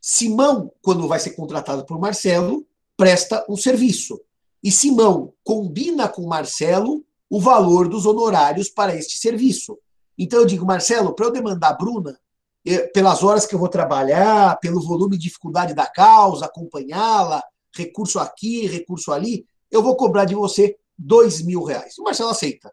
Simão, 0.00 0.72
quando 0.82 1.06
vai 1.06 1.20
ser 1.20 1.30
contratado 1.30 1.84
por 1.84 1.98
Marcelo, 1.98 2.66
presta 2.96 3.44
um 3.48 3.56
serviço. 3.56 4.20
E 4.62 4.72
Simão 4.72 5.32
combina 5.44 6.08
com 6.08 6.26
Marcelo 6.26 7.04
o 7.30 7.40
valor 7.40 7.88
dos 7.88 8.06
honorários 8.06 8.68
para 8.68 8.94
este 8.94 9.18
serviço. 9.18 9.78
Então 10.16 10.40
eu 10.40 10.46
digo, 10.46 10.66
Marcelo, 10.66 11.14
para 11.14 11.26
eu 11.26 11.32
demandar 11.32 11.68
a 11.68 11.74
Bruna, 11.74 12.18
eh, 12.66 12.88
pelas 12.88 13.22
horas 13.22 13.46
que 13.46 13.54
eu 13.54 13.58
vou 13.58 13.68
trabalhar, 13.68 14.58
pelo 14.58 14.80
volume 14.80 15.16
de 15.16 15.24
dificuldade 15.24 15.74
da 15.74 15.86
causa, 15.86 16.46
acompanhá-la, 16.46 17.42
recurso 17.72 18.18
aqui, 18.18 18.66
recurso 18.66 19.12
ali, 19.12 19.46
eu 19.70 19.82
vou 19.82 19.96
cobrar 19.96 20.24
de 20.24 20.34
você 20.34 20.76
dois 20.98 21.40
mil 21.40 21.62
reais. 21.62 21.96
O 21.98 22.02
Marcelo 22.02 22.30
aceita. 22.30 22.72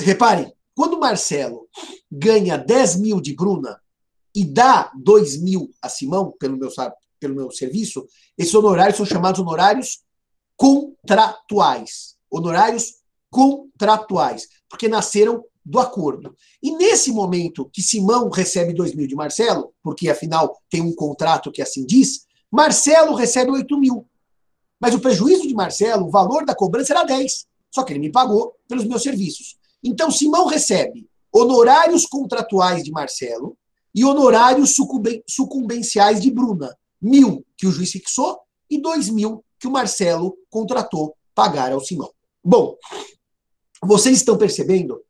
Reparem, 0.00 0.52
quando 0.74 0.94
o 0.94 1.00
Marcelo 1.00 1.68
ganha 2.10 2.56
10 2.56 2.96
mil 2.96 3.20
de 3.20 3.34
Bruna 3.34 3.80
e 4.34 4.44
dá 4.44 4.90
2 4.96 5.40
mil 5.40 5.70
a 5.80 5.88
Simão 5.88 6.34
pelo 6.38 6.56
meu, 6.56 6.70
pelo 7.20 7.34
meu 7.34 7.50
serviço, 7.50 8.06
esses 8.36 8.54
honorários 8.54 8.96
são 8.96 9.06
chamados 9.06 9.40
honorários 9.40 10.02
contratuais. 10.56 12.16
Honorários 12.30 12.94
contratuais, 13.30 14.48
porque 14.68 14.88
nasceram 14.88 15.44
do 15.64 15.78
acordo. 15.78 16.36
E 16.62 16.72
nesse 16.72 17.10
momento 17.10 17.70
que 17.72 17.82
Simão 17.82 18.28
recebe 18.28 18.74
2 18.74 18.94
mil 18.94 19.06
de 19.06 19.14
Marcelo, 19.14 19.72
porque 19.82 20.10
afinal 20.10 20.60
tem 20.68 20.82
um 20.82 20.94
contrato 20.94 21.50
que 21.50 21.62
assim 21.62 21.86
diz, 21.86 22.26
Marcelo 22.50 23.14
recebe 23.14 23.50
8 23.50 23.78
mil. 23.78 24.06
Mas 24.78 24.94
o 24.94 25.00
prejuízo 25.00 25.48
de 25.48 25.54
Marcelo, 25.54 26.06
o 26.06 26.10
valor 26.10 26.44
da 26.44 26.54
cobrança 26.54 26.92
era 26.92 27.04
10. 27.04 27.46
Só 27.72 27.82
que 27.82 27.92
ele 27.92 28.00
me 28.00 28.12
pagou 28.12 28.54
pelos 28.68 28.84
meus 28.84 29.02
serviços. 29.02 29.56
Então, 29.84 30.10
Simão 30.10 30.46
recebe 30.46 31.06
honorários 31.30 32.06
contratuais 32.06 32.82
de 32.82 32.90
Marcelo 32.90 33.56
e 33.94 34.04
honorários 34.04 34.74
sucumbenciais 35.28 36.20
de 36.20 36.30
Bruna. 36.30 36.74
Mil 37.00 37.44
que 37.56 37.66
o 37.66 37.70
juiz 37.70 37.90
fixou 37.92 38.40
e 38.70 38.80
dois 38.80 39.10
mil 39.10 39.44
que 39.58 39.68
o 39.68 39.70
Marcelo 39.70 40.36
contratou 40.48 41.14
pagar 41.34 41.70
ao 41.70 41.80
Simão. 41.80 42.10
Bom, 42.42 42.76
vocês 43.82 44.16
estão 44.16 44.38
percebendo 44.38 45.02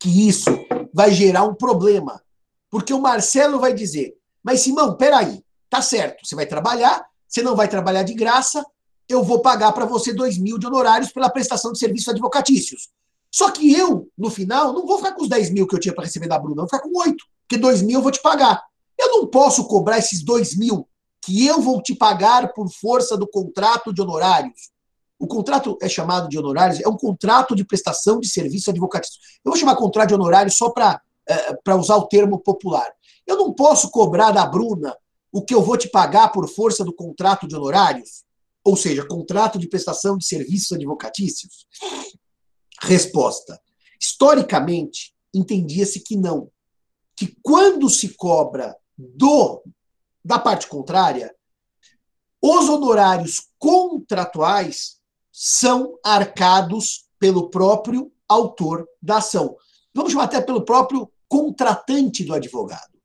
que 0.00 0.28
isso 0.28 0.50
vai 0.92 1.12
gerar 1.12 1.44
um 1.44 1.54
problema. 1.54 2.20
Porque 2.68 2.92
o 2.92 3.00
Marcelo 3.00 3.60
vai 3.60 3.72
dizer: 3.72 4.16
Mas 4.42 4.60
Simão, 4.60 4.96
peraí, 4.96 5.44
tá 5.70 5.80
certo, 5.80 6.26
você 6.26 6.34
vai 6.34 6.46
trabalhar, 6.46 7.06
você 7.28 7.40
não 7.42 7.54
vai 7.54 7.68
trabalhar 7.68 8.02
de 8.02 8.14
graça, 8.14 8.64
eu 9.08 9.22
vou 9.22 9.40
pagar 9.40 9.72
para 9.72 9.84
você 9.84 10.12
dois 10.12 10.38
mil 10.38 10.58
de 10.58 10.66
honorários 10.66 11.12
pela 11.12 11.30
prestação 11.30 11.72
de 11.72 11.78
serviços 11.78 12.08
advocatícios. 12.08 12.88
Só 13.30 13.50
que 13.50 13.72
eu, 13.72 14.08
no 14.16 14.30
final, 14.30 14.72
não 14.72 14.86
vou 14.86 14.98
ficar 14.98 15.12
com 15.12 15.22
os 15.22 15.28
10 15.28 15.50
mil 15.50 15.66
que 15.66 15.74
eu 15.74 15.80
tinha 15.80 15.94
para 15.94 16.04
receber 16.04 16.28
da 16.28 16.38
Bruna, 16.38 16.62
eu 16.62 16.66
vou 16.66 16.68
ficar 16.68 16.80
com 16.80 16.98
oito, 17.00 17.24
porque 17.40 17.56
dois 17.56 17.80
mil 17.80 17.98
eu 17.98 18.02
vou 18.02 18.12
te 18.12 18.20
pagar. 18.20 18.62
Eu 18.98 19.08
não 19.08 19.26
posso 19.26 19.66
cobrar 19.66 19.98
esses 19.98 20.22
dois 20.22 20.54
mil 20.54 20.86
que 21.22 21.46
eu 21.46 21.60
vou 21.60 21.80
te 21.82 21.94
pagar 21.94 22.52
por 22.52 22.68
força 22.70 23.16
do 23.16 23.26
contrato 23.26 23.92
de 23.92 24.02
honorários. 24.02 24.70
O 25.18 25.26
contrato 25.26 25.78
é 25.80 25.88
chamado 25.88 26.28
de 26.28 26.36
honorários, 26.38 26.80
é 26.80 26.88
um 26.88 26.96
contrato 26.96 27.54
de 27.54 27.64
prestação 27.64 28.20
de 28.20 28.28
serviço 28.28 28.70
advocatício. 28.70 29.18
Eu 29.44 29.52
vou 29.52 29.58
chamar 29.58 29.76
contrato 29.76 30.08
de 30.08 30.14
honorários 30.14 30.56
só 30.56 30.68
para 30.68 31.00
é, 31.26 31.74
usar 31.74 31.96
o 31.96 32.08
termo 32.08 32.38
popular. 32.38 32.92
Eu 33.26 33.36
não 33.36 33.52
posso 33.52 33.90
cobrar 33.90 34.32
da 34.32 34.44
Bruna 34.44 34.94
o 35.32 35.40
que 35.40 35.54
eu 35.54 35.62
vou 35.62 35.76
te 35.76 35.88
pagar 35.88 36.30
por 36.32 36.48
força 36.48 36.84
do 36.84 36.92
contrato 36.92 37.46
de 37.46 37.54
honorários 37.56 38.24
ou 38.64 38.76
seja, 38.76 39.06
contrato 39.06 39.58
de 39.58 39.68
prestação 39.68 40.16
de 40.16 40.26
serviços 40.26 40.72
advocatícios? 40.72 41.66
Resposta. 42.80 43.60
Historicamente, 44.00 45.14
entendia-se 45.34 46.00
que 46.00 46.16
não. 46.16 46.50
Que 47.16 47.36
quando 47.42 47.88
se 47.88 48.10
cobra 48.10 48.76
do 48.96 49.62
da 50.24 50.38
parte 50.38 50.68
contrária, 50.68 51.34
os 52.40 52.68
honorários 52.68 53.48
contratuais 53.58 55.00
são 55.32 55.98
arcados 56.04 57.08
pelo 57.18 57.50
próprio 57.50 58.12
autor 58.28 58.86
da 59.00 59.18
ação. 59.18 59.56
Vamos 59.94 60.12
chamar 60.12 60.24
até 60.24 60.40
pelo 60.40 60.64
próprio 60.64 61.10
contratante 61.28 62.24
do 62.24 62.34
advogado, 62.34 63.00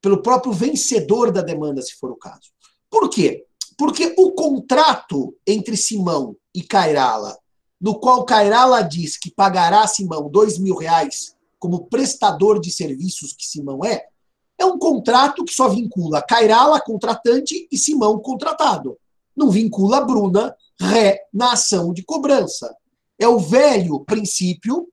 pelo 0.00 0.22
próprio 0.22 0.52
vencedor 0.52 1.30
da 1.30 1.42
demanda, 1.42 1.82
se 1.82 1.94
for 1.96 2.10
o 2.10 2.16
caso. 2.16 2.50
Por 2.88 3.08
quê? 3.10 3.46
Porque 3.80 4.14
o 4.18 4.32
contrato 4.32 5.34
entre 5.46 5.74
Simão 5.74 6.36
e 6.54 6.62
Cairala, 6.62 7.38
no 7.80 7.98
qual 7.98 8.26
Cairala 8.26 8.82
diz 8.82 9.16
que 9.16 9.30
pagará 9.30 9.84
a 9.84 9.86
Simão 9.86 10.28
dois 10.28 10.58
mil 10.58 10.76
reais 10.76 11.34
como 11.58 11.86
prestador 11.86 12.60
de 12.60 12.70
serviços 12.70 13.32
que 13.32 13.46
Simão 13.46 13.82
é, 13.82 14.04
é 14.58 14.66
um 14.66 14.78
contrato 14.78 15.46
que 15.46 15.54
só 15.54 15.66
vincula 15.66 16.20
Cairala, 16.20 16.78
contratante, 16.78 17.66
e 17.72 17.78
Simão, 17.78 18.18
contratado. 18.18 18.98
Não 19.34 19.48
vincula 19.50 20.04
Bruna, 20.04 20.54
ré, 20.78 21.18
na 21.32 21.54
ação 21.54 21.94
de 21.94 22.02
cobrança. 22.02 22.76
É 23.18 23.26
o 23.26 23.38
velho 23.38 24.04
princípio 24.04 24.92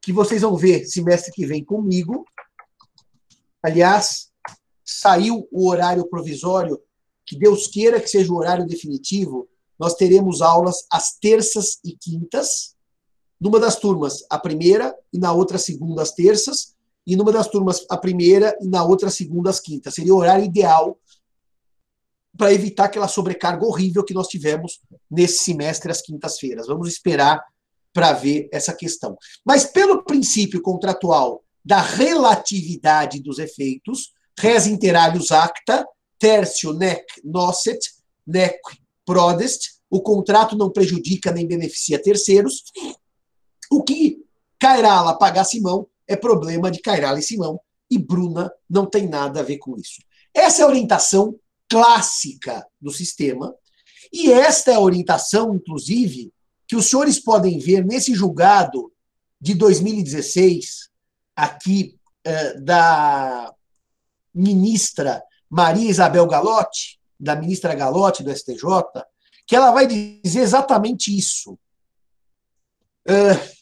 que 0.00 0.10
vocês 0.10 0.40
vão 0.40 0.56
ver 0.56 0.86
semestre 0.86 1.30
que 1.32 1.44
vem 1.44 1.62
comigo. 1.62 2.24
Aliás, 3.62 4.30
saiu 4.82 5.46
o 5.52 5.68
horário 5.68 6.08
provisório, 6.08 6.80
que 7.28 7.36
Deus 7.36 7.68
queira 7.68 8.00
que 8.00 8.08
seja 8.08 8.32
o 8.32 8.36
horário 8.36 8.66
definitivo. 8.66 9.46
Nós 9.78 9.94
teremos 9.94 10.40
aulas 10.40 10.86
às 10.90 11.12
terças 11.12 11.78
e 11.84 11.94
quintas, 11.94 12.74
numa 13.38 13.60
das 13.60 13.76
turmas 13.76 14.24
a 14.30 14.38
primeira 14.38 14.96
e 15.12 15.18
na 15.18 15.30
outra 15.32 15.58
segunda 15.58 16.00
às 16.02 16.10
terças, 16.12 16.74
e 17.06 17.14
numa 17.14 17.30
das 17.30 17.46
turmas 17.46 17.84
a 17.90 17.98
primeira 17.98 18.56
e 18.62 18.66
na 18.66 18.82
outra 18.82 19.10
segunda 19.10 19.50
às 19.50 19.60
quintas. 19.60 19.94
Seria 19.94 20.14
o 20.14 20.16
horário 20.16 20.44
ideal 20.44 20.98
para 22.34 22.52
evitar 22.52 22.84
aquela 22.84 23.08
sobrecarga 23.08 23.66
horrível 23.66 24.02
que 24.02 24.14
nós 24.14 24.26
tivemos 24.26 24.80
nesse 25.10 25.44
semestre 25.44 25.90
às 25.90 26.00
quintas-feiras. 26.00 26.66
Vamos 26.66 26.88
esperar 26.88 27.44
para 27.92 28.14
ver 28.14 28.48
essa 28.50 28.72
questão. 28.72 29.16
Mas 29.44 29.66
pelo 29.66 30.02
princípio 30.02 30.62
contratual 30.62 31.44
da 31.64 31.80
relatividade 31.80 33.22
dos 33.22 33.38
efeitos, 33.38 34.12
res 34.38 34.66
inter 34.66 34.96
alios 34.96 35.30
acta, 35.30 35.86
tercio 36.18 36.72
nec 36.72 37.04
nocet, 37.24 37.78
nec 38.26 38.58
prodest, 39.04 39.78
o 39.90 40.00
contrato 40.00 40.56
não 40.56 40.70
prejudica 40.70 41.32
nem 41.32 41.46
beneficia 41.46 42.02
terceiros, 42.02 42.64
o 43.70 43.82
que 43.82 44.22
Cairala 44.58 45.16
pagar 45.16 45.44
Simão 45.44 45.86
é 46.06 46.16
problema 46.16 46.70
de 46.70 46.80
Cairala 46.80 47.18
e 47.18 47.22
Simão, 47.22 47.60
e 47.90 47.96
Bruna 47.96 48.52
não 48.68 48.84
tem 48.84 49.08
nada 49.08 49.40
a 49.40 49.42
ver 49.42 49.58
com 49.58 49.76
isso. 49.76 50.02
Essa 50.34 50.62
é 50.62 50.64
a 50.64 50.68
orientação 50.68 51.38
clássica 51.68 52.66
do 52.80 52.90
sistema, 52.90 53.54
e 54.12 54.32
esta 54.32 54.72
é 54.72 54.74
a 54.74 54.80
orientação, 54.80 55.54
inclusive, 55.54 56.32
que 56.66 56.76
os 56.76 56.86
senhores 56.86 57.18
podem 57.18 57.58
ver 57.58 57.84
nesse 57.84 58.14
julgado 58.14 58.92
de 59.40 59.54
2016, 59.54 60.88
aqui 61.36 61.96
eh, 62.24 62.60
da 62.60 63.54
ministra 64.34 65.22
Maria 65.50 65.90
Isabel 65.90 66.26
Galotti, 66.26 66.98
da 67.18 67.34
ministra 67.34 67.74
Galotti 67.74 68.22
do 68.22 68.34
STJ, 68.34 68.62
que 69.46 69.56
ela 69.56 69.70
vai 69.70 69.86
dizer 69.86 70.40
exatamente 70.40 71.16
isso. 71.16 71.58
Uh, 73.08 73.58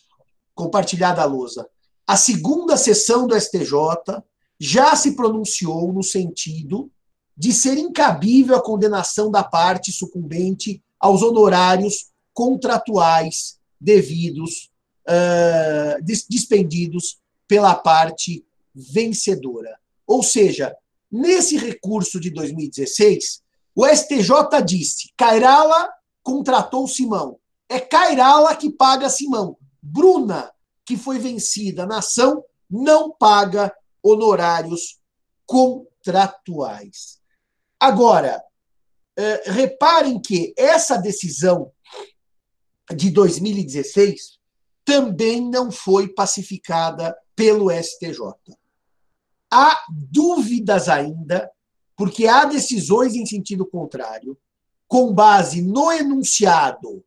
compartilhada 0.55 1.23
a 1.23 1.25
lousa. 1.25 1.69
A 2.07 2.17
segunda 2.17 2.77
sessão 2.77 3.27
do 3.27 3.39
STJ 3.39 4.23
já 4.59 4.97
se 4.97 5.15
pronunciou 5.15 5.93
no 5.93 6.03
sentido 6.03 6.91
de 7.37 7.53
ser 7.53 7.77
incabível 7.77 8.57
a 8.57 8.63
condenação 8.63 9.31
da 9.31 9.45
parte 9.45 9.93
sucumbente 9.93 10.83
aos 10.99 11.23
honorários 11.23 12.11
contratuais 12.33 13.59
devidos, 13.81 14.71
uh, 15.07 16.03
dispendidos 16.03 17.19
pela 17.47 17.75
parte 17.75 18.45
vencedora. 18.75 19.79
Ou 20.07 20.23
seja, 20.23 20.75
nesse 21.17 21.57
recurso 21.57 22.21
de 22.21 22.31
2016, 22.31 23.43
o 23.75 23.87
STJ 23.87 24.63
disse: 24.65 25.13
Cairala 25.17 25.91
contratou 26.23 26.87
Simão. 26.87 27.39
É 27.69 27.81
Cairala 27.81 28.55
que 28.55 28.71
paga 28.71 29.09
Simão. 29.09 29.57
Bruna, 29.83 30.53
que 30.85 30.97
foi 30.97 31.19
vencida 31.19 31.87
na 31.87 31.99
ação, 31.99 32.45
não 32.71 33.11
paga 33.11 33.75
honorários 34.03 34.99
contratuais. 35.45 37.19
Agora, 37.79 38.43
eh, 39.17 39.43
reparem 39.47 40.21
que 40.21 40.55
essa 40.57 40.97
decisão 40.97 41.73
de 42.95 43.11
2016 43.11 44.39
também 44.85 45.41
não 45.41 45.73
foi 45.73 46.09
pacificada 46.09 47.17
pelo 47.35 47.71
STJ. 47.71 48.21
Há 49.51 49.85
dúvidas 49.91 50.89
ainda, 50.89 51.51
porque 51.97 52.27
há 52.27 52.45
decisões 52.45 53.15
em 53.15 53.25
sentido 53.25 53.67
contrário, 53.67 54.37
com 54.89 55.13
base 55.13 55.63
no 55.63 55.91
enunciado 55.91 57.05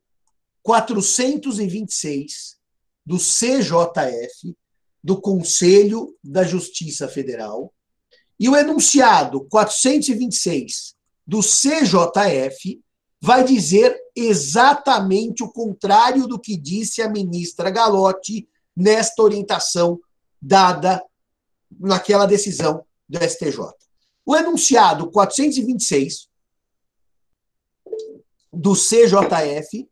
426 0.64 2.58
do 3.06 3.18
CJF, 3.18 4.56
do 5.04 5.20
Conselho 5.20 6.16
da 6.24 6.44
Justiça 6.44 7.08
Federal, 7.08 7.74
e 8.40 8.48
o 8.48 8.56
enunciado 8.56 9.46
426 9.46 10.96
do 11.26 11.42
CJF 11.42 12.82
vai 13.22 13.44
dizer 13.44 13.98
exatamente 14.16 15.44
o 15.44 15.52
contrário 15.52 16.26
do 16.26 16.40
que 16.40 16.56
disse 16.56 17.02
a 17.02 17.10
ministra 17.10 17.70
Galotti 17.70 18.48
nesta 18.76 19.22
orientação 19.22 20.00
dada 20.42 21.04
naquela 21.78 22.26
decisão 22.26 22.86
do 23.08 23.20
STJ. 23.20 23.60
O 24.26 24.36
enunciado 24.36 25.10
426 25.12 26.30
do 28.52 28.74
CJF 28.74 29.90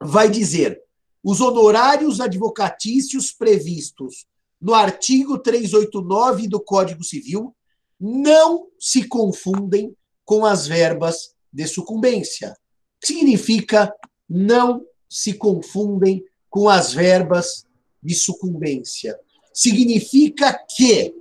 vai 0.00 0.30
dizer: 0.30 0.80
os 1.22 1.40
honorários 1.40 2.20
advocatícios 2.20 3.32
previstos 3.32 4.26
no 4.60 4.74
artigo 4.74 5.38
389 5.38 6.48
do 6.48 6.60
Código 6.60 7.04
Civil 7.04 7.54
não 7.98 8.68
se 8.78 9.06
confundem 9.08 9.96
com 10.24 10.44
as 10.44 10.66
verbas 10.66 11.34
de 11.52 11.66
sucumbência. 11.66 12.56
Significa 13.02 13.92
não 14.28 14.84
se 15.08 15.34
confundem 15.34 16.24
com 16.50 16.68
as 16.68 16.92
verbas 16.92 17.64
de 18.02 18.14
sucumbência. 18.14 19.18
Significa 19.56 20.52
que 20.52 21.16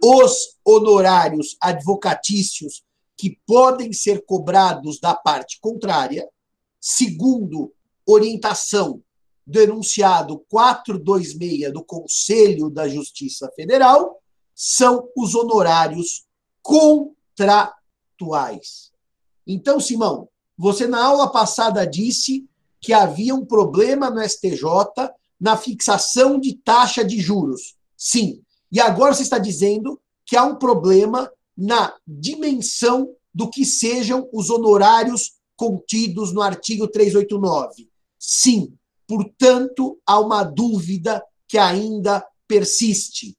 os 0.00 0.56
honorários 0.64 1.56
advocatícios 1.60 2.84
que 3.16 3.40
podem 3.44 3.92
ser 3.92 4.24
cobrados 4.24 5.00
da 5.00 5.16
parte 5.16 5.58
contrária, 5.60 6.30
segundo 6.80 7.74
orientação 8.06 9.02
do 9.44 9.60
enunciado 9.60 10.44
426 10.48 11.72
do 11.72 11.82
Conselho 11.82 12.70
da 12.70 12.86
Justiça 12.86 13.50
Federal, 13.56 14.22
são 14.54 15.08
os 15.16 15.34
honorários 15.34 16.24
contratuais. 16.62 18.92
Então, 19.44 19.80
Simão, 19.80 20.28
você 20.56 20.86
na 20.86 21.04
aula 21.04 21.32
passada 21.32 21.84
disse 21.84 22.48
que 22.80 22.92
havia 22.92 23.34
um 23.34 23.44
problema 23.44 24.08
no 24.08 24.22
STJ 24.22 24.62
na 25.40 25.56
fixação 25.56 26.38
de 26.38 26.56
taxa 26.56 27.04
de 27.04 27.20
juros. 27.20 27.76
Sim. 27.96 28.42
E 28.70 28.80
agora 28.80 29.14
você 29.14 29.22
está 29.22 29.38
dizendo 29.38 30.00
que 30.26 30.36
há 30.36 30.44
um 30.44 30.56
problema 30.56 31.30
na 31.56 31.94
dimensão 32.06 33.14
do 33.34 33.48
que 33.48 33.64
sejam 33.64 34.28
os 34.32 34.50
honorários 34.50 35.32
contidos 35.56 36.32
no 36.32 36.42
artigo 36.42 36.86
389. 36.88 37.88
Sim. 38.18 38.72
Portanto, 39.06 39.98
há 40.06 40.18
uma 40.20 40.44
dúvida 40.44 41.22
que 41.46 41.56
ainda 41.56 42.24
persiste. 42.46 43.36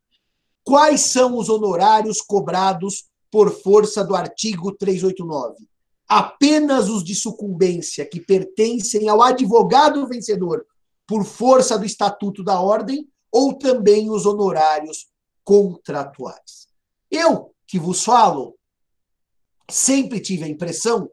Quais 0.64 1.02
são 1.02 1.38
os 1.38 1.50
honorários 1.50 2.22
cobrados 2.22 3.06
por 3.32 3.52
força 3.62 4.04
do 4.04 4.16
artigo 4.16 4.72
389? 4.72 5.70
apenas 6.10 6.90
os 6.90 7.04
de 7.04 7.14
sucumbência 7.14 8.04
que 8.04 8.20
pertencem 8.20 9.08
ao 9.08 9.22
advogado 9.22 10.08
vencedor 10.08 10.66
por 11.10 11.26
força 11.26 11.76
do 11.76 11.86
estatuto 11.86 12.44
da 12.44 12.62
ordem 12.62 13.10
ou 13.32 13.58
também 13.58 14.12
os 14.12 14.28
honorários 14.28 15.08
contratuais. 15.44 16.68
Eu 17.10 17.56
que 17.66 17.80
vos 17.80 18.04
falo 18.04 18.56
sempre 19.68 20.20
tive 20.20 20.44
a 20.44 20.48
impressão 20.48 21.10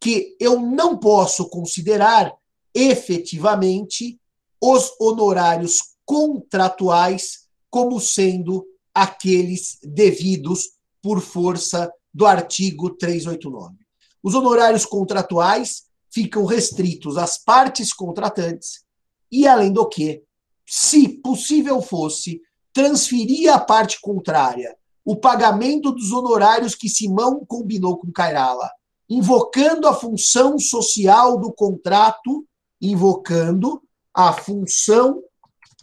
que 0.00 0.34
eu 0.40 0.58
não 0.58 0.96
posso 0.96 1.50
considerar 1.50 2.32
efetivamente 2.74 4.18
os 4.58 4.98
honorários 4.98 5.80
contratuais 6.06 7.46
como 7.68 8.00
sendo 8.00 8.66
aqueles 8.94 9.78
devidos 9.82 10.70
por 11.02 11.20
força 11.20 11.92
do 12.12 12.24
artigo 12.24 12.88
389. 12.96 13.74
Os 14.22 14.34
honorários 14.34 14.86
contratuais 14.86 15.82
ficam 16.10 16.46
restritos 16.46 17.18
às 17.18 17.36
partes 17.36 17.92
contratantes 17.92 18.85
e, 19.30 19.46
além 19.46 19.72
do 19.72 19.88
que, 19.88 20.22
se 20.66 21.08
possível 21.08 21.80
fosse, 21.80 22.40
transferir 22.72 23.52
à 23.52 23.58
parte 23.58 24.00
contrária 24.00 24.76
o 25.04 25.16
pagamento 25.16 25.92
dos 25.92 26.10
honorários 26.10 26.74
que 26.74 26.88
Simão 26.88 27.44
combinou 27.46 27.96
com 27.96 28.10
Cairala, 28.10 28.68
invocando 29.08 29.86
a 29.86 29.94
função 29.94 30.58
social 30.58 31.38
do 31.38 31.52
contrato, 31.52 32.44
invocando 32.82 33.80
a 34.12 34.32
função 34.32 35.22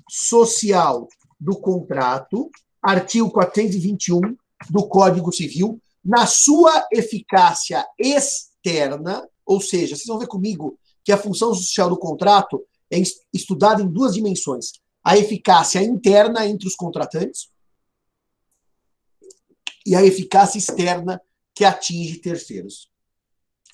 social 0.09 1.07
do 1.39 1.55
contrato, 1.55 2.49
artigo 2.81 3.31
421 3.31 4.19
do 4.69 4.87
Código 4.87 5.31
Civil, 5.31 5.79
na 6.03 6.25
sua 6.25 6.85
eficácia 6.91 7.85
externa, 7.97 9.25
ou 9.45 9.61
seja, 9.61 9.95
vocês 9.95 10.07
vão 10.07 10.19
ver 10.19 10.27
comigo 10.27 10.77
que 11.03 11.11
a 11.11 11.17
função 11.17 11.53
social 11.53 11.89
do 11.89 11.97
contrato 11.97 12.61
é 12.93 13.01
estudada 13.33 13.81
em 13.81 13.87
duas 13.87 14.13
dimensões: 14.13 14.73
a 15.03 15.17
eficácia 15.17 15.81
interna 15.81 16.45
entre 16.45 16.67
os 16.67 16.75
contratantes 16.75 17.49
e 19.85 19.95
a 19.95 20.03
eficácia 20.03 20.57
externa 20.57 21.21
que 21.53 21.65
atinge 21.65 22.17
terceiros. 22.17 22.89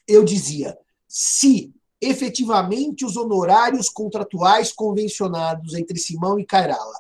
Eu 0.08 0.24
dizia, 0.24 0.78
se 1.08 1.74
efetivamente 2.02 3.06
os 3.06 3.16
honorários 3.16 3.90
contratuais 3.90 4.72
convencionados 4.72 5.74
entre 5.74 6.00
Simão 6.00 6.40
e 6.40 6.46
Cairala 6.46 6.96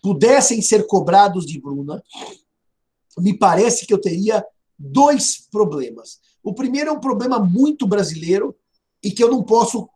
pudessem 0.00 0.62
ser 0.62 0.86
cobrados 0.86 1.44
de 1.44 1.60
Bruna, 1.60 2.02
me 3.18 3.36
parece 3.36 3.86
que 3.86 3.92
eu 3.92 4.00
teria 4.00 4.44
dois 4.78 5.48
problemas. 5.50 6.20
O 6.42 6.54
primeiro 6.54 6.90
é 6.90 6.92
um 6.92 7.00
problema 7.00 7.38
muito 7.38 7.86
brasileiro 7.86 8.54
e 9.02 9.10
que 9.10 9.22
eu 9.22 9.30
não 9.30 9.42
posso 9.42 9.88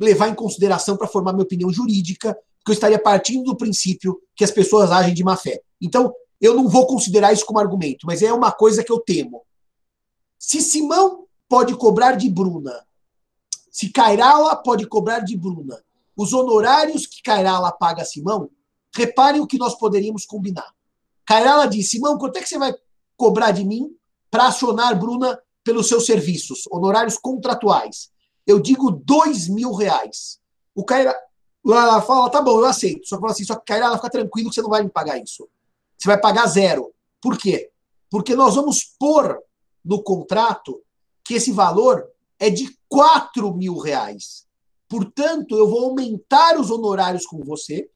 levar 0.00 0.28
em 0.28 0.34
consideração 0.34 0.96
para 0.96 1.06
formar 1.06 1.32
minha 1.32 1.44
opinião 1.44 1.70
jurídica, 1.70 2.34
porque 2.58 2.70
eu 2.70 2.74
estaria 2.74 2.98
partindo 2.98 3.44
do 3.44 3.56
princípio 3.56 4.20
que 4.34 4.42
as 4.42 4.50
pessoas 4.50 4.90
agem 4.90 5.14
de 5.14 5.22
má 5.22 5.36
fé. 5.36 5.60
Então, 5.80 6.12
eu 6.40 6.54
não 6.54 6.68
vou 6.68 6.86
considerar 6.86 7.32
isso 7.32 7.44
como 7.44 7.58
argumento, 7.58 8.06
mas 8.06 8.22
é 8.22 8.32
uma 8.32 8.50
coisa 8.50 8.82
que 8.82 8.90
eu 8.90 8.98
temo. 8.98 9.42
Se 10.38 10.62
Simão 10.62 11.26
pode 11.46 11.76
cobrar 11.76 12.12
de 12.12 12.30
Bruna, 12.30 12.84
se 13.70 13.90
Cairala 13.90 14.56
pode 14.56 14.86
cobrar 14.86 15.20
de 15.20 15.36
Bruna, 15.36 15.78
os 16.16 16.32
honorários 16.32 17.06
que 17.06 17.22
Cairala 17.22 17.70
paga 17.70 18.02
a 18.02 18.06
Simão, 18.06 18.50
reparem 18.94 19.40
o 19.40 19.46
que 19.46 19.58
nós 19.58 19.76
poderíamos 19.78 20.24
combinar. 20.24 20.74
Cairala 21.26 21.66
diz: 21.68 21.90
Simão, 21.90 22.16
quanto 22.16 22.38
é 22.38 22.42
que 22.42 22.48
você 22.48 22.58
vai 22.58 22.74
cobrar 23.16 23.50
de 23.50 23.64
mim 23.64 23.94
para 24.30 24.48
acionar 24.48 24.98
Bruna 24.98 25.38
pelos 25.62 25.88
seus 25.88 26.06
serviços, 26.06 26.64
honorários 26.70 27.18
contratuais? 27.18 28.10
Eu 28.50 28.58
digo 28.58 28.90
dois 28.90 29.48
mil 29.48 29.72
reais. 29.72 30.40
O 30.74 30.84
Cairala 30.84 32.02
fala: 32.02 32.30
tá 32.30 32.42
bom, 32.42 32.58
eu 32.58 32.66
aceito. 32.66 33.06
Só 33.06 33.16
que 33.16 33.20
fala 33.20 33.32
assim: 33.32 33.44
só 33.44 33.54
que 33.54 33.64
Cairala 33.64 33.96
fica 33.96 34.10
tranquilo 34.10 34.48
que 34.48 34.54
você 34.54 34.62
não 34.62 34.70
vai 34.70 34.82
me 34.82 34.90
pagar 34.90 35.22
isso. 35.22 35.48
Você 35.96 36.08
vai 36.08 36.20
pagar 36.20 36.46
zero. 36.46 36.92
Por 37.20 37.38
quê? 37.38 37.70
Porque 38.10 38.34
nós 38.34 38.56
vamos 38.56 38.84
pôr 38.98 39.38
no 39.84 40.02
contrato 40.02 40.82
que 41.22 41.34
esse 41.34 41.52
valor 41.52 42.04
é 42.40 42.50
de 42.50 42.76
4 42.88 43.54
mil 43.54 43.78
reais. 43.78 44.46
Portanto, 44.88 45.56
eu 45.56 45.68
vou 45.68 45.90
aumentar 45.90 46.58
os 46.58 46.70
honorários 46.70 47.24
com 47.24 47.38
você. 47.44 47.88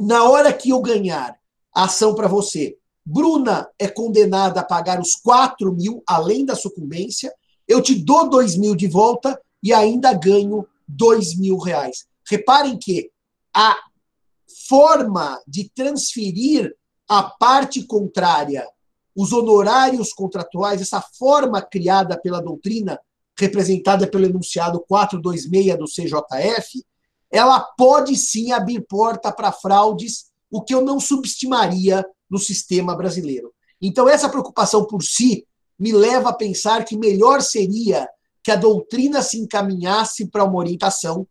Na 0.00 0.24
hora 0.24 0.52
que 0.52 0.70
eu 0.70 0.80
ganhar 0.80 1.38
a 1.72 1.84
ação 1.84 2.14
para 2.14 2.26
você, 2.26 2.76
Bruna 3.06 3.70
é 3.78 3.86
condenada 3.86 4.60
a 4.60 4.64
pagar 4.64 5.00
os 5.00 5.14
4 5.14 5.72
mil, 5.72 6.02
além 6.08 6.44
da 6.44 6.56
sucumbência. 6.56 7.32
Eu 7.68 7.80
te 7.80 7.94
dou 7.94 8.28
2 8.28 8.56
mil 8.56 8.74
de 8.74 8.88
volta 8.88 9.40
e 9.64 9.72
ainda 9.72 10.12
ganho 10.12 10.68
2 10.86 11.38
mil 11.38 11.56
reais. 11.56 12.04
Reparem 12.28 12.78
que 12.78 13.10
a 13.56 13.74
forma 14.68 15.40
de 15.48 15.70
transferir 15.70 16.76
a 17.08 17.22
parte 17.22 17.82
contrária, 17.86 18.68
os 19.16 19.32
honorários 19.32 20.12
contratuais, 20.12 20.82
essa 20.82 21.00
forma 21.00 21.62
criada 21.62 22.20
pela 22.20 22.42
doutrina, 22.42 23.00
representada 23.38 24.06
pelo 24.06 24.26
enunciado 24.26 24.84
426 24.86 25.78
do 25.78 25.86
CJF, 25.86 26.84
ela 27.30 27.60
pode 27.60 28.16
sim 28.16 28.52
abrir 28.52 28.84
porta 28.86 29.32
para 29.32 29.50
fraudes, 29.50 30.26
o 30.50 30.62
que 30.62 30.74
eu 30.74 30.82
não 30.82 31.00
subestimaria 31.00 32.04
no 32.30 32.38
sistema 32.38 32.94
brasileiro. 32.94 33.52
Então, 33.80 34.08
essa 34.08 34.28
preocupação 34.28 34.84
por 34.86 35.02
si 35.02 35.46
me 35.78 35.90
leva 35.90 36.30
a 36.30 36.34
pensar 36.34 36.84
que 36.84 36.96
melhor 36.96 37.40
seria 37.40 38.08
que 38.44 38.50
a 38.50 38.56
doutrina 38.56 39.22
se 39.22 39.38
encaminhasse 39.38 40.28
para 40.28 40.44
uma 40.44 40.58
orientação 40.58 41.26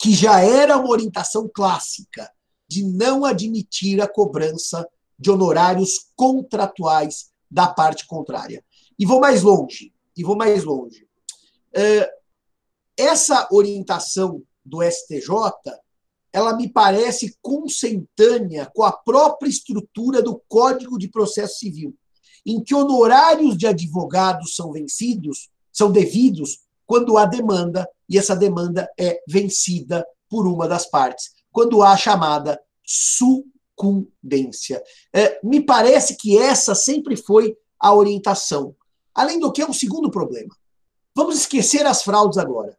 que 0.00 0.12
já 0.12 0.40
era 0.40 0.76
uma 0.76 0.90
orientação 0.90 1.48
clássica, 1.54 2.28
de 2.66 2.82
não 2.82 3.24
admitir 3.24 4.00
a 4.00 4.08
cobrança 4.08 4.88
de 5.16 5.30
honorários 5.30 6.10
contratuais 6.16 7.30
da 7.48 7.68
parte 7.68 8.06
contrária. 8.06 8.64
E 8.98 9.06
vou 9.06 9.20
mais 9.20 9.42
longe, 9.42 9.92
e 10.16 10.24
vou 10.24 10.34
mais 10.34 10.64
longe. 10.64 11.06
É, 11.72 12.10
essa 12.96 13.46
orientação 13.52 14.42
do 14.64 14.82
STJ, 14.82 15.28
ela 16.32 16.56
me 16.56 16.68
parece 16.68 17.36
consentânea 17.40 18.70
com 18.74 18.82
a 18.82 18.90
própria 18.90 19.48
estrutura 19.48 20.22
do 20.22 20.42
Código 20.48 20.98
de 20.98 21.08
Processo 21.08 21.58
Civil, 21.58 21.94
em 22.44 22.60
que 22.62 22.74
honorários 22.74 23.56
de 23.56 23.66
advogados 23.66 24.56
são 24.56 24.72
vencidos, 24.72 25.51
são 25.72 25.90
devidos 25.90 26.60
quando 26.86 27.16
há 27.16 27.24
demanda, 27.24 27.88
e 28.08 28.18
essa 28.18 28.36
demanda 28.36 28.88
é 28.98 29.20
vencida 29.26 30.06
por 30.28 30.46
uma 30.46 30.68
das 30.68 30.86
partes 30.86 31.32
quando 31.52 31.82
há 31.82 31.92
a 31.92 31.96
chamada 31.96 32.58
sucumbência. 32.84 34.82
É, 35.12 35.38
me 35.44 35.60
parece 35.64 36.16
que 36.16 36.38
essa 36.38 36.74
sempre 36.74 37.14
foi 37.16 37.56
a 37.78 37.94
orientação. 37.94 38.74
Além 39.14 39.38
do 39.38 39.52
que, 39.52 39.60
é 39.60 39.66
um 39.66 39.72
segundo 39.72 40.10
problema. 40.10 40.56
Vamos 41.14 41.36
esquecer 41.36 41.84
as 41.84 42.02
fraudes 42.02 42.38
agora. 42.38 42.76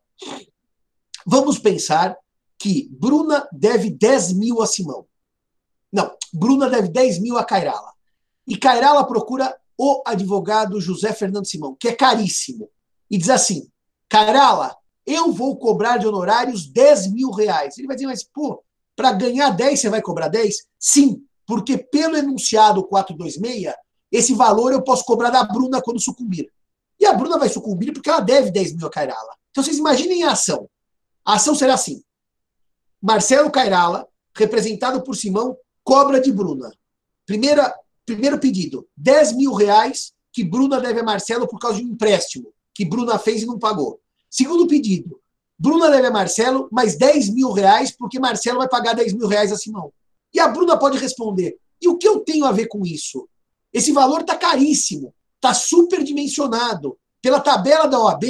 Vamos 1.25 1.59
pensar 1.59 2.17
que 2.57 2.89
Bruna 2.91 3.47
deve 3.51 3.91
10 3.91 4.33
mil 4.33 4.61
a 4.61 4.65
Simão. 4.65 5.05
Não, 5.91 6.11
Bruna 6.33 6.67
deve 6.67 6.87
10 6.87 7.19
mil 7.19 7.37
a 7.37 7.43
Cairala. 7.43 7.93
E 8.47 8.57
Cairala 8.57 9.05
procura 9.05 9.55
o 9.77 10.01
advogado 10.05 10.81
José 10.81 11.13
Fernando 11.13 11.45
Simão, 11.45 11.75
que 11.79 11.87
é 11.87 11.95
caríssimo. 11.95 12.69
E 13.13 13.17
diz 13.19 13.29
assim: 13.29 13.69
Cairala, 14.09 14.75
eu 15.05 15.31
vou 15.31 15.55
cobrar 15.55 15.97
de 15.97 16.07
honorários 16.07 16.65
10 16.65 17.13
mil 17.13 17.29
reais. 17.29 17.77
Ele 17.77 17.85
vai 17.85 17.95
dizer, 17.95 18.07
mas, 18.07 18.23
pô, 18.23 18.63
para 18.95 19.11
ganhar 19.11 19.51
10 19.51 19.79
você 19.79 19.87
vai 19.87 20.01
cobrar 20.01 20.29
10? 20.29 20.55
Sim, 20.79 21.23
porque 21.45 21.77
pelo 21.77 22.17
enunciado 22.17 22.83
426, 22.83 23.71
esse 24.11 24.33
valor 24.33 24.73
eu 24.73 24.81
posso 24.81 25.05
cobrar 25.05 25.29
da 25.29 25.43
Bruna 25.43 25.79
quando 25.79 26.01
sucumbir. 26.01 26.51
E 26.99 27.05
a 27.05 27.13
Bruna 27.13 27.37
vai 27.37 27.49
sucumbir 27.49 27.93
porque 27.93 28.09
ela 28.09 28.19
deve 28.19 28.49
10 28.49 28.77
mil 28.77 28.87
a 28.87 28.89
Cairala. 28.89 29.35
Então 29.51 29.63
vocês 29.63 29.77
imaginem 29.77 30.23
a 30.23 30.31
ação. 30.31 30.67
A 31.23 31.35
ação 31.35 31.53
será 31.53 31.75
assim: 31.75 32.01
Marcelo 32.99 33.51
Cairala, 33.51 34.07
representado 34.35 35.03
por 35.03 35.15
Simão, 35.15 35.55
cobra 35.83 36.19
de 36.19 36.31
Bruna. 36.31 36.71
Primeira, 37.27 37.75
primeiro 38.07 38.39
pedido: 38.39 38.87
10 38.97 39.33
mil 39.33 39.53
reais 39.53 40.13
que 40.31 40.43
Bruna 40.43 40.81
deve 40.81 41.01
a 41.01 41.03
Marcelo 41.03 41.47
por 41.47 41.59
causa 41.59 41.77
de 41.77 41.85
um 41.85 41.89
empréstimo 41.89 42.51
que 42.73 42.85
Bruna 42.85 43.19
fez 43.19 43.43
e 43.43 43.45
não 43.45 43.59
pagou. 43.59 43.99
Segundo 44.29 44.67
pedido, 44.67 45.19
Bruna 45.57 45.89
deve 45.89 46.07
a 46.07 46.11
Marcelo 46.11 46.67
mais 46.71 46.97
10 46.97 47.29
mil 47.29 47.51
reais, 47.51 47.91
porque 47.91 48.19
Marcelo 48.19 48.59
vai 48.59 48.67
pagar 48.67 48.93
10 48.93 49.13
mil 49.13 49.27
reais 49.27 49.51
a 49.51 49.55
Simão. 49.55 49.93
E 50.33 50.39
a 50.39 50.47
Bruna 50.47 50.77
pode 50.77 50.97
responder: 50.97 51.57
e 51.81 51.87
o 51.87 51.97
que 51.97 52.07
eu 52.07 52.19
tenho 52.19 52.45
a 52.45 52.51
ver 52.51 52.67
com 52.67 52.85
isso? 52.85 53.27
Esse 53.71 53.91
valor 53.91 54.21
está 54.21 54.35
caríssimo, 54.35 55.13
está 55.35 55.53
superdimensionado. 55.53 56.97
Pela 57.21 57.39
tabela 57.39 57.87
da 57.87 57.99
OAB, 57.99 58.23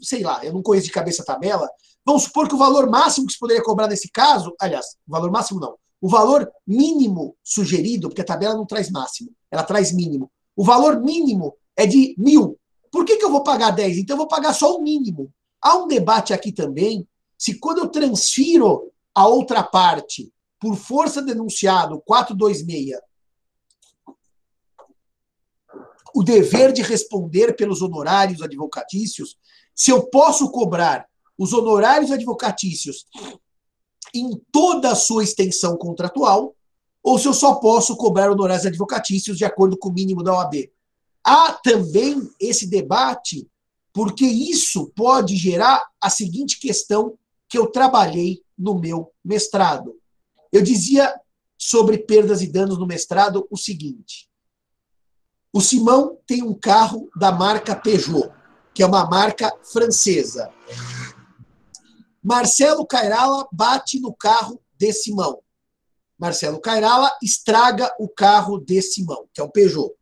sei 0.00 0.22
lá, 0.22 0.44
eu 0.44 0.52
não 0.52 0.62
conheço 0.62 0.86
de 0.86 0.92
cabeça 0.92 1.22
a 1.22 1.26
tabela, 1.26 1.68
vamos 2.04 2.24
supor 2.24 2.48
que 2.48 2.54
o 2.54 2.58
valor 2.58 2.88
máximo 2.88 3.26
que 3.26 3.34
se 3.34 3.38
poderia 3.38 3.62
cobrar 3.62 3.86
nesse 3.86 4.10
caso, 4.10 4.54
aliás, 4.60 4.96
o 5.06 5.10
valor 5.10 5.30
máximo 5.30 5.60
não, 5.60 5.76
o 6.00 6.08
valor 6.08 6.50
mínimo 6.66 7.36
sugerido, 7.42 8.08
porque 8.08 8.22
a 8.22 8.24
tabela 8.24 8.54
não 8.54 8.64
traz 8.64 8.90
máximo, 8.90 9.30
ela 9.50 9.62
traz 9.62 9.92
mínimo. 9.92 10.30
O 10.56 10.64
valor 10.64 11.00
mínimo 11.00 11.56
é 11.76 11.86
de 11.86 12.14
mil. 12.18 12.57
Por 12.90 13.04
que, 13.04 13.16
que 13.16 13.24
eu 13.24 13.30
vou 13.30 13.42
pagar 13.42 13.70
10? 13.70 13.98
Então 13.98 14.14
eu 14.14 14.18
vou 14.18 14.28
pagar 14.28 14.52
só 14.52 14.76
o 14.76 14.82
mínimo. 14.82 15.32
Há 15.60 15.76
um 15.76 15.86
debate 15.86 16.32
aqui 16.32 16.52
também 16.52 17.06
se 17.36 17.58
quando 17.58 17.78
eu 17.78 17.88
transfiro 17.88 18.92
a 19.14 19.26
outra 19.26 19.62
parte 19.62 20.32
por 20.60 20.76
força 20.76 21.22
denunciado 21.22 22.00
426 22.04 22.98
o 26.14 26.22
dever 26.22 26.72
de 26.72 26.82
responder 26.82 27.54
pelos 27.54 27.80
honorários 27.80 28.42
advocatícios, 28.42 29.36
se 29.74 29.90
eu 29.90 30.08
posso 30.08 30.50
cobrar 30.50 31.06
os 31.38 31.52
honorários 31.52 32.10
advocatícios 32.10 33.06
em 34.12 34.30
toda 34.50 34.90
a 34.90 34.96
sua 34.96 35.22
extensão 35.22 35.76
contratual, 35.76 36.56
ou 37.02 37.18
se 37.18 37.28
eu 37.28 37.34
só 37.34 37.54
posso 37.56 37.96
cobrar 37.96 38.30
honorários 38.30 38.66
advocatícios 38.66 39.38
de 39.38 39.44
acordo 39.44 39.78
com 39.78 39.90
o 39.90 39.92
mínimo 39.92 40.22
da 40.22 40.34
OAB. 40.34 40.70
Há 41.24 41.52
também 41.52 42.28
esse 42.40 42.66
debate 42.66 43.48
porque 43.92 44.24
isso 44.24 44.92
pode 44.94 45.36
gerar 45.36 45.84
a 46.00 46.08
seguinte 46.08 46.60
questão 46.60 47.18
que 47.48 47.58
eu 47.58 47.66
trabalhei 47.66 48.42
no 48.56 48.78
meu 48.78 49.12
mestrado. 49.24 49.96
Eu 50.52 50.62
dizia 50.62 51.12
sobre 51.58 51.98
perdas 51.98 52.40
e 52.40 52.46
danos 52.46 52.78
no 52.78 52.86
mestrado 52.86 53.46
o 53.50 53.56
seguinte: 53.56 54.28
o 55.52 55.60
Simão 55.60 56.18
tem 56.26 56.42
um 56.42 56.54
carro 56.54 57.10
da 57.16 57.32
marca 57.32 57.74
Peugeot, 57.74 58.30
que 58.72 58.82
é 58.82 58.86
uma 58.86 59.04
marca 59.08 59.52
francesa. 59.64 60.48
Marcelo 62.22 62.86
Cairala 62.86 63.48
bate 63.50 63.98
no 63.98 64.14
carro 64.14 64.60
de 64.76 64.92
Simão. 64.92 65.40
Marcelo 66.16 66.60
Cairala 66.60 67.10
estraga 67.20 67.92
o 67.98 68.08
carro 68.08 68.60
de 68.60 68.80
Simão, 68.80 69.26
que 69.32 69.40
é 69.40 69.44
o 69.44 69.50
Peugeot. 69.50 69.97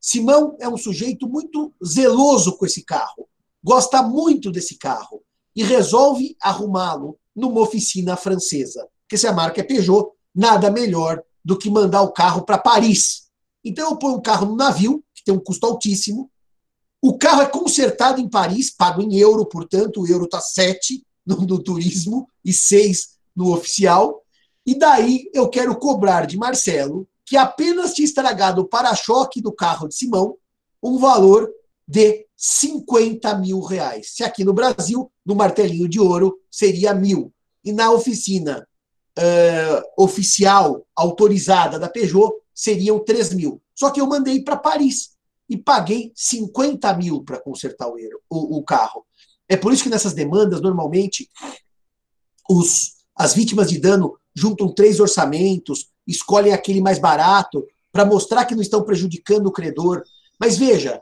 Simão 0.00 0.56
é 0.58 0.68
um 0.68 0.78
sujeito 0.78 1.28
muito 1.28 1.74
zeloso 1.84 2.56
com 2.56 2.64
esse 2.64 2.82
carro, 2.82 3.28
gosta 3.62 4.02
muito 4.02 4.50
desse 4.50 4.78
carro 4.78 5.22
e 5.54 5.62
resolve 5.62 6.36
arrumá-lo 6.40 7.18
numa 7.36 7.60
oficina 7.60 8.16
francesa. 8.16 8.88
Porque 9.02 9.18
se 9.18 9.26
a 9.26 9.32
marca 9.32 9.60
é 9.60 9.64
Peugeot, 9.64 10.10
nada 10.34 10.70
melhor 10.70 11.22
do 11.44 11.58
que 11.58 11.68
mandar 11.68 12.02
o 12.02 12.12
carro 12.12 12.42
para 12.42 12.58
Paris. 12.58 13.28
Então 13.64 13.90
eu 13.90 13.96
ponho 13.96 14.16
o 14.16 14.22
carro 14.22 14.46
no 14.46 14.56
navio, 14.56 15.04
que 15.14 15.24
tem 15.24 15.34
um 15.34 15.40
custo 15.40 15.66
altíssimo. 15.66 16.30
O 17.02 17.18
carro 17.18 17.42
é 17.42 17.46
consertado 17.46 18.20
em 18.20 18.28
Paris, 18.28 18.70
pago 18.70 19.02
em 19.02 19.16
euro, 19.16 19.46
portanto, 19.46 20.02
o 20.02 20.06
euro 20.06 20.24
está 20.24 20.40
7 20.40 21.04
no, 21.26 21.36
no 21.36 21.62
turismo 21.62 22.28
e 22.44 22.52
6 22.52 23.18
no 23.34 23.52
oficial. 23.52 24.22
E 24.64 24.74
daí 24.74 25.30
eu 25.34 25.48
quero 25.48 25.76
cobrar 25.76 26.26
de 26.26 26.36
Marcelo, 26.36 27.08
que 27.30 27.36
apenas 27.36 27.94
tinha 27.94 28.04
estragado 28.04 28.62
o 28.62 28.64
para-choque 28.64 29.40
do 29.40 29.52
carro 29.52 29.86
de 29.86 29.94
Simão, 29.94 30.36
um 30.82 30.98
valor 30.98 31.48
de 31.86 32.26
50 32.36 33.36
mil 33.36 33.60
reais. 33.60 34.16
Se 34.16 34.24
aqui 34.24 34.42
no 34.42 34.52
Brasil, 34.52 35.08
no 35.24 35.36
martelinho 35.36 35.88
de 35.88 36.00
ouro, 36.00 36.40
seria 36.50 36.92
mil. 36.92 37.32
E 37.64 37.70
na 37.70 37.92
oficina 37.92 38.66
uh, 39.16 40.02
oficial, 40.02 40.84
autorizada 40.92 41.78
da 41.78 41.88
Peugeot, 41.88 42.32
seriam 42.52 42.98
3 42.98 43.34
mil. 43.34 43.62
Só 43.76 43.90
que 43.90 44.00
eu 44.00 44.08
mandei 44.08 44.42
para 44.42 44.56
Paris 44.56 45.10
e 45.48 45.56
paguei 45.56 46.10
50 46.16 46.92
mil 46.94 47.22
para 47.22 47.38
consertar 47.38 47.86
o, 47.86 47.94
o, 48.28 48.58
o, 48.58 48.64
carro. 48.64 49.06
É 49.48 49.56
por 49.56 49.72
isso 49.72 49.84
que 49.84 49.88
nessas 49.88 50.14
demandas, 50.14 50.60
normalmente, 50.60 51.30
os, 52.50 52.96
as 53.14 53.34
vítimas 53.34 53.70
de 53.70 53.78
dano 53.78 54.18
juntam 54.34 54.74
três 54.74 54.98
orçamentos, 54.98 55.90
escolhem 56.10 56.52
aquele 56.52 56.80
mais 56.80 56.98
barato, 56.98 57.64
para 57.92 58.04
mostrar 58.04 58.44
que 58.44 58.54
não 58.54 58.62
estão 58.62 58.82
prejudicando 58.82 59.46
o 59.46 59.52
credor. 59.52 60.02
Mas 60.38 60.56
veja, 60.56 61.00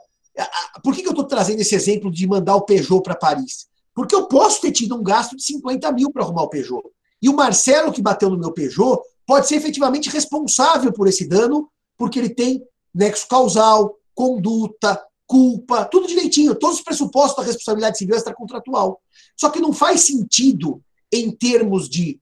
por 0.83 0.95
que 0.95 1.05
eu 1.05 1.11
estou 1.11 1.25
trazendo 1.25 1.61
esse 1.61 1.75
exemplo 1.75 2.11
de 2.11 2.27
mandar 2.27 2.55
o 2.55 2.61
Peugeot 2.61 3.01
para 3.01 3.15
Paris? 3.15 3.67
Porque 3.93 4.15
eu 4.15 4.27
posso 4.27 4.61
ter 4.61 4.71
tido 4.71 4.95
um 4.95 5.03
gasto 5.03 5.35
de 5.35 5.43
50 5.43 5.91
mil 5.91 6.11
para 6.11 6.23
arrumar 6.23 6.43
o 6.43 6.49
Peugeot. 6.49 6.83
E 7.21 7.29
o 7.29 7.35
Marcelo, 7.35 7.91
que 7.91 8.01
bateu 8.01 8.29
no 8.29 8.37
meu 8.37 8.51
Peugeot, 8.51 9.01
pode 9.25 9.47
ser 9.47 9.55
efetivamente 9.55 10.09
responsável 10.09 10.91
por 10.93 11.07
esse 11.07 11.27
dano, 11.27 11.69
porque 11.97 12.17
ele 12.17 12.29
tem 12.29 12.63
nexo 12.93 13.27
causal, 13.27 13.95
conduta, 14.15 15.01
culpa, 15.27 15.85
tudo 15.85 16.07
direitinho, 16.07 16.55
todos 16.55 16.77
os 16.77 16.83
pressupostos 16.83 17.37
da 17.37 17.43
responsabilidade 17.43 17.97
civil 17.97 18.15
extracontratual. 18.15 18.99
Só 19.37 19.49
que 19.49 19.59
não 19.59 19.71
faz 19.71 20.01
sentido, 20.01 20.81
em 21.11 21.29
termos 21.31 21.89
de 21.89 22.19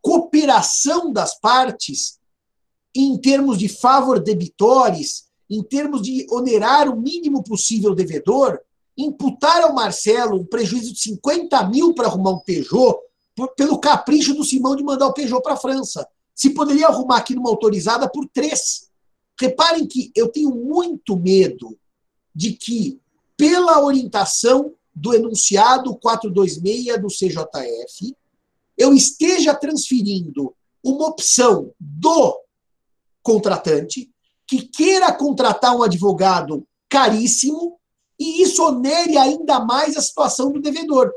cooperação 0.00 1.12
das 1.12 1.38
partes, 1.38 2.18
em 2.94 3.18
termos 3.18 3.58
de 3.58 3.68
favor 3.68 4.20
debitores, 4.20 5.24
em 5.48 5.62
termos 5.62 6.02
de 6.02 6.26
onerar 6.30 6.88
o 6.88 7.00
mínimo 7.00 7.42
possível 7.42 7.92
o 7.92 7.94
devedor, 7.94 8.60
imputar 8.96 9.62
ao 9.62 9.74
Marcelo 9.74 10.40
um 10.40 10.44
prejuízo 10.44 10.92
de 10.92 11.00
50 11.00 11.68
mil 11.68 11.94
para 11.94 12.06
arrumar 12.06 12.30
um 12.30 12.40
Peugeot, 12.40 12.98
por, 13.34 13.54
pelo 13.54 13.78
capricho 13.78 14.34
do 14.34 14.44
Simão 14.44 14.76
de 14.76 14.82
mandar 14.82 15.06
o 15.06 15.12
Peugeot 15.12 15.42
para 15.42 15.54
a 15.54 15.58
França. 15.58 16.06
Se 16.34 16.50
poderia 16.50 16.86
arrumar 16.86 17.18
aqui 17.18 17.34
numa 17.34 17.50
autorizada 17.50 18.08
por 18.08 18.26
três. 18.28 18.88
Reparem 19.38 19.86
que 19.86 20.12
eu 20.14 20.28
tenho 20.28 20.50
muito 20.50 21.16
medo 21.16 21.76
de 22.34 22.52
que, 22.52 23.00
pela 23.36 23.82
orientação 23.82 24.74
do 24.94 25.14
enunciado 25.14 25.96
426 25.96 27.00
do 27.00 27.08
CJF, 27.08 28.14
eu 28.80 28.94
esteja 28.94 29.54
transferindo 29.54 30.56
uma 30.82 31.08
opção 31.08 31.70
do 31.78 32.40
contratante 33.22 34.10
que 34.46 34.62
queira 34.62 35.12
contratar 35.12 35.76
um 35.76 35.82
advogado 35.82 36.66
caríssimo 36.88 37.78
e 38.18 38.42
isso 38.42 38.64
onere 38.64 39.18
ainda 39.18 39.60
mais 39.60 39.98
a 39.98 40.00
situação 40.00 40.50
do 40.50 40.62
devedor. 40.62 41.12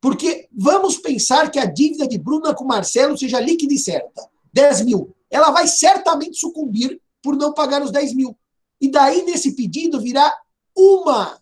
Porque 0.00 0.48
vamos 0.50 0.96
pensar 0.96 1.50
que 1.50 1.58
a 1.58 1.66
dívida 1.66 2.08
de 2.08 2.16
Bruna 2.16 2.54
com 2.54 2.64
Marcelo 2.64 3.18
seja 3.18 3.38
líquida 3.38 3.74
e 3.74 3.78
certa, 3.78 4.26
10 4.54 4.86
mil. 4.86 5.14
Ela 5.30 5.50
vai 5.50 5.68
certamente 5.68 6.38
sucumbir 6.38 6.98
por 7.22 7.36
não 7.36 7.52
pagar 7.52 7.82
os 7.82 7.90
10 7.90 8.14
mil. 8.14 8.34
E 8.80 8.90
daí, 8.90 9.22
nesse 9.24 9.54
pedido, 9.54 10.00
virá 10.00 10.34
uma 10.74 11.38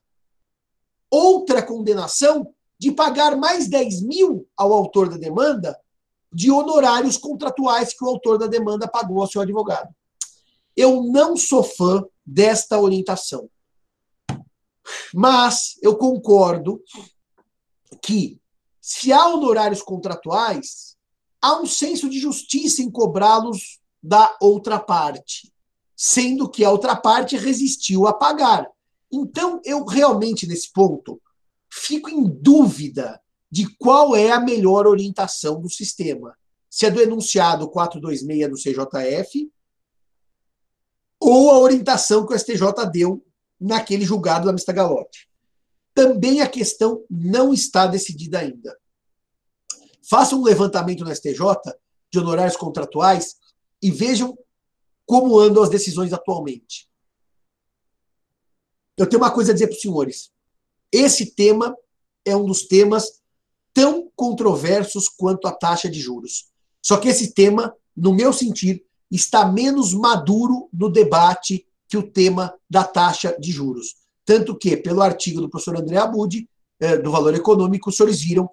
outra 1.08 1.62
condenação 1.62 2.52
de 2.82 2.90
pagar 2.90 3.36
mais 3.36 3.68
10 3.68 4.02
mil 4.02 4.44
ao 4.56 4.72
autor 4.72 5.08
da 5.08 5.16
demanda 5.16 5.78
de 6.32 6.50
honorários 6.50 7.16
contratuais 7.16 7.94
que 7.94 8.04
o 8.04 8.08
autor 8.08 8.38
da 8.38 8.48
demanda 8.48 8.88
pagou 8.88 9.20
ao 9.20 9.28
seu 9.28 9.40
advogado. 9.40 9.88
Eu 10.76 11.04
não 11.04 11.36
sou 11.36 11.62
fã 11.62 12.04
desta 12.26 12.80
orientação. 12.80 13.48
Mas 15.14 15.78
eu 15.80 15.96
concordo 15.96 16.82
que, 18.02 18.40
se 18.80 19.12
há 19.12 19.28
honorários 19.28 19.80
contratuais, 19.80 20.96
há 21.40 21.60
um 21.60 21.66
senso 21.66 22.10
de 22.10 22.18
justiça 22.18 22.82
em 22.82 22.90
cobrá-los 22.90 23.78
da 24.02 24.36
outra 24.40 24.80
parte, 24.80 25.52
sendo 25.96 26.50
que 26.50 26.64
a 26.64 26.70
outra 26.72 26.96
parte 26.96 27.36
resistiu 27.36 28.08
a 28.08 28.12
pagar. 28.12 28.68
Então, 29.08 29.60
eu 29.64 29.84
realmente, 29.84 30.48
nesse 30.48 30.72
ponto, 30.72 31.21
fico 31.72 32.10
em 32.10 32.28
dúvida 32.28 33.18
de 33.50 33.66
qual 33.76 34.14
é 34.14 34.30
a 34.30 34.38
melhor 34.38 34.86
orientação 34.86 35.58
do 35.58 35.70
sistema. 35.70 36.36
Se 36.68 36.84
é 36.84 36.90
do 36.90 37.00
enunciado 37.00 37.68
426 37.70 38.50
do 38.50 38.56
CJF 38.56 39.50
ou 41.18 41.50
a 41.50 41.58
orientação 41.58 42.26
que 42.26 42.34
o 42.34 42.38
STJ 42.38 42.90
deu 42.92 43.24
naquele 43.58 44.04
julgado 44.04 44.46
da 44.46 44.52
Mista 44.52 44.72
Galote. 44.72 45.30
Também 45.94 46.40
a 46.42 46.48
questão 46.48 47.04
não 47.08 47.54
está 47.54 47.86
decidida 47.86 48.40
ainda. 48.40 48.76
Façam 50.08 50.40
um 50.40 50.44
levantamento 50.44 51.04
no 51.04 51.14
STJ 51.14 51.38
de 52.10 52.18
honorários 52.18 52.56
contratuais 52.56 53.36
e 53.80 53.90
vejam 53.90 54.36
como 55.06 55.38
andam 55.38 55.62
as 55.62 55.70
decisões 55.70 56.12
atualmente. 56.12 56.90
Eu 58.96 59.08
tenho 59.08 59.22
uma 59.22 59.30
coisa 59.30 59.52
a 59.52 59.54
dizer 59.54 59.68
para 59.68 59.76
os 59.76 59.80
senhores. 59.80 60.32
Esse 60.92 61.34
tema 61.34 61.74
é 62.24 62.36
um 62.36 62.44
dos 62.44 62.66
temas 62.66 63.22
tão 63.74 64.10
controversos 64.14 65.08
quanto 65.08 65.48
a 65.48 65.52
taxa 65.52 65.88
de 65.88 65.98
juros. 65.98 66.46
Só 66.82 66.98
que 66.98 67.08
esse 67.08 67.32
tema, 67.32 67.74
no 67.96 68.12
meu 68.12 68.32
sentir, 68.32 68.84
está 69.10 69.46
menos 69.46 69.94
maduro 69.94 70.68
no 70.72 70.90
debate 70.90 71.66
que 71.88 71.96
o 71.96 72.02
tema 72.02 72.54
da 72.68 72.84
taxa 72.84 73.34
de 73.38 73.50
juros. 73.50 73.94
Tanto 74.24 74.56
que, 74.56 74.76
pelo 74.76 75.02
artigo 75.02 75.40
do 75.40 75.48
professor 75.48 75.76
André 75.76 75.96
Abud, 75.96 76.48
eh, 76.80 76.96
do 76.98 77.10
Valor 77.10 77.34
Econômico, 77.34 77.90
os 77.90 77.96
senhores 77.96 78.20
viram 78.20 78.48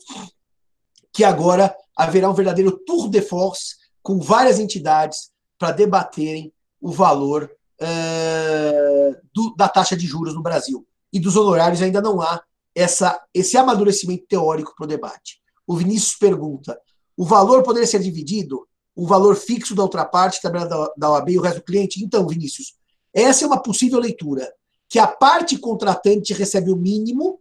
que 1.12 1.23
agora 1.23 1.75
haverá 1.95 2.30
um 2.30 2.34
verdadeiro 2.34 2.71
tour 2.86 3.10
de 3.10 3.21
force 3.21 3.75
com 4.02 4.19
várias 4.19 4.60
entidades 4.60 5.32
para 5.58 5.71
debaterem 5.71 6.54
o 6.80 6.91
valor 6.91 7.52
uh, 7.82 9.17
do, 9.34 9.54
da 9.56 9.67
taxa 9.67 9.97
de 9.97 10.08
juros 10.08 10.34
no 10.34 10.41
Brasil. 10.41 10.88
E 11.12 11.19
dos 11.19 11.36
honorários 11.36 11.82
ainda 11.82 12.02
não 12.02 12.22
há 12.22 12.41
essa, 12.76 13.22
esse 13.34 13.58
amadurecimento 13.58 14.26
teórico 14.28 14.74
para 14.76 14.86
o 14.86 14.88
debate. 14.88 15.41
O 15.65 15.76
Vinícius 15.76 16.15
pergunta: 16.15 16.80
o 17.17 17.26
valor 17.26 17.63
poderia 17.63 17.88
ser 17.88 18.00
dividido? 18.00 18.67
o 19.00 19.08
valor 19.08 19.38
fixo 19.38 19.74
da 19.74 19.82
outra 19.82 20.04
parte, 20.04 20.41
tabela 20.41 20.91
da 20.98 21.10
OAB 21.12 21.30
e 21.30 21.39
o 21.39 21.41
resto 21.41 21.60
do 21.60 21.63
cliente. 21.63 22.04
Então, 22.04 22.28
Vinícius, 22.28 22.74
essa 23.13 23.45
é 23.45 23.48
uma 23.48 23.62
possível 23.62 23.98
leitura. 23.98 24.54
Que 24.89 25.00
a 25.00 25.08
parte 25.08 25.58
contratante 25.58 26.34
recebe 26.34 26.69
o 26.69 26.76
mínimo, 26.76 27.39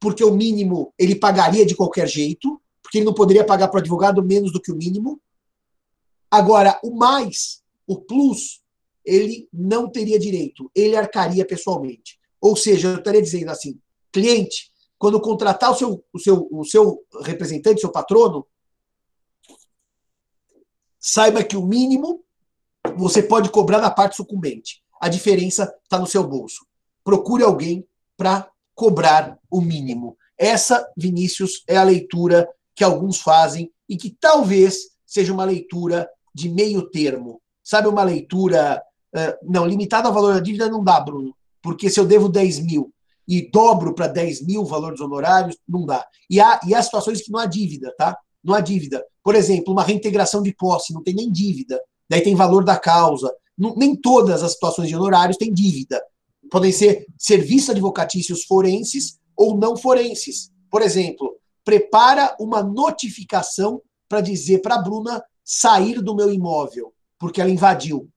porque 0.00 0.24
o 0.24 0.34
mínimo 0.34 0.92
ele 0.98 1.14
pagaria 1.14 1.64
de 1.64 1.76
qualquer 1.76 2.08
jeito, 2.08 2.60
porque 2.82 2.98
ele 2.98 3.04
não 3.04 3.14
poderia 3.14 3.44
pagar 3.44 3.68
para 3.68 3.76
o 3.76 3.80
advogado 3.80 4.20
menos 4.20 4.52
do 4.52 4.60
que 4.60 4.72
o 4.72 4.76
mínimo. 4.76 5.20
Agora, 6.28 6.80
o 6.82 6.90
mais, 6.96 7.62
o 7.86 8.00
plus, 8.00 8.60
ele 9.04 9.48
não 9.52 9.88
teria 9.88 10.18
direito, 10.18 10.68
ele 10.74 10.96
arcaria 10.96 11.44
pessoalmente. 11.46 12.18
Ou 12.40 12.56
seja, 12.56 12.88
eu 12.88 12.96
estaria 12.96 13.22
dizendo 13.22 13.50
assim, 13.50 13.78
cliente, 14.12 14.70
quando 14.98 15.20
contratar 15.20 15.70
o 15.70 15.74
seu, 15.74 16.04
o 16.12 16.18
seu, 16.18 16.48
o 16.50 16.64
seu 16.64 17.04
representante, 17.22 17.80
seu 17.80 17.90
patrono, 17.90 18.46
saiba 20.98 21.42
que 21.42 21.56
o 21.56 21.66
mínimo 21.66 22.22
você 22.96 23.22
pode 23.22 23.50
cobrar 23.50 23.80
na 23.80 23.90
parte 23.90 24.16
sucumbente. 24.16 24.82
A 25.00 25.08
diferença 25.08 25.74
está 25.82 25.98
no 25.98 26.06
seu 26.06 26.26
bolso. 26.26 26.66
Procure 27.02 27.42
alguém 27.42 27.86
para 28.16 28.50
cobrar 28.74 29.38
o 29.50 29.60
mínimo. 29.60 30.16
Essa, 30.36 30.86
Vinícius, 30.96 31.62
é 31.66 31.76
a 31.76 31.82
leitura 31.82 32.48
que 32.74 32.84
alguns 32.84 33.18
fazem 33.18 33.72
e 33.88 33.96
que 33.96 34.10
talvez 34.10 34.90
seja 35.06 35.32
uma 35.32 35.44
leitura 35.44 36.08
de 36.34 36.48
meio 36.48 36.88
termo. 36.90 37.40
Sabe, 37.62 37.88
uma 37.88 38.02
leitura. 38.02 38.82
Uh, 39.14 39.50
não, 39.50 39.66
limitada 39.66 40.08
ao 40.08 40.14
valor 40.14 40.34
da 40.34 40.40
dívida 40.40 40.68
não 40.68 40.84
dá, 40.84 41.00
Bruno. 41.00 41.34
Porque 41.62 41.90
se 41.90 42.00
eu 42.00 42.06
devo 42.06 42.28
10 42.28 42.60
mil 42.60 42.92
e 43.26 43.48
dobro 43.50 43.94
para 43.94 44.08
10 44.08 44.44
mil 44.46 44.62
o 44.62 44.66
valor 44.66 44.92
dos 44.92 45.00
honorários, 45.00 45.56
não 45.68 45.86
dá. 45.86 46.04
E 46.28 46.40
há, 46.40 46.60
e 46.66 46.74
há 46.74 46.82
situações 46.82 47.22
que 47.22 47.30
não 47.30 47.38
há 47.38 47.46
dívida, 47.46 47.94
tá? 47.96 48.16
Não 48.42 48.54
há 48.54 48.60
dívida. 48.60 49.04
Por 49.22 49.34
exemplo, 49.34 49.72
uma 49.72 49.84
reintegração 49.84 50.42
de 50.42 50.54
posse, 50.54 50.92
não 50.92 51.02
tem 51.02 51.14
nem 51.14 51.30
dívida. 51.30 51.80
Daí 52.08 52.22
tem 52.22 52.34
valor 52.34 52.64
da 52.64 52.78
causa. 52.78 53.32
Não, 53.56 53.74
nem 53.76 53.94
todas 53.94 54.42
as 54.42 54.52
situações 54.52 54.88
de 54.88 54.96
honorários 54.96 55.36
têm 55.36 55.52
dívida. 55.52 56.02
Podem 56.50 56.72
ser 56.72 57.06
serviços 57.18 57.70
advocatícios 57.70 58.44
forenses 58.44 59.18
ou 59.36 59.56
não 59.56 59.76
forenses. 59.76 60.50
Por 60.70 60.82
exemplo, 60.82 61.36
prepara 61.64 62.34
uma 62.40 62.62
notificação 62.62 63.80
para 64.08 64.20
dizer 64.20 64.60
para 64.60 64.74
a 64.74 64.82
Bruna 64.82 65.22
sair 65.44 66.00
do 66.00 66.16
meu 66.16 66.32
imóvel, 66.32 66.92
porque 67.18 67.40
ela 67.40 67.50
invadiu. 67.50 68.08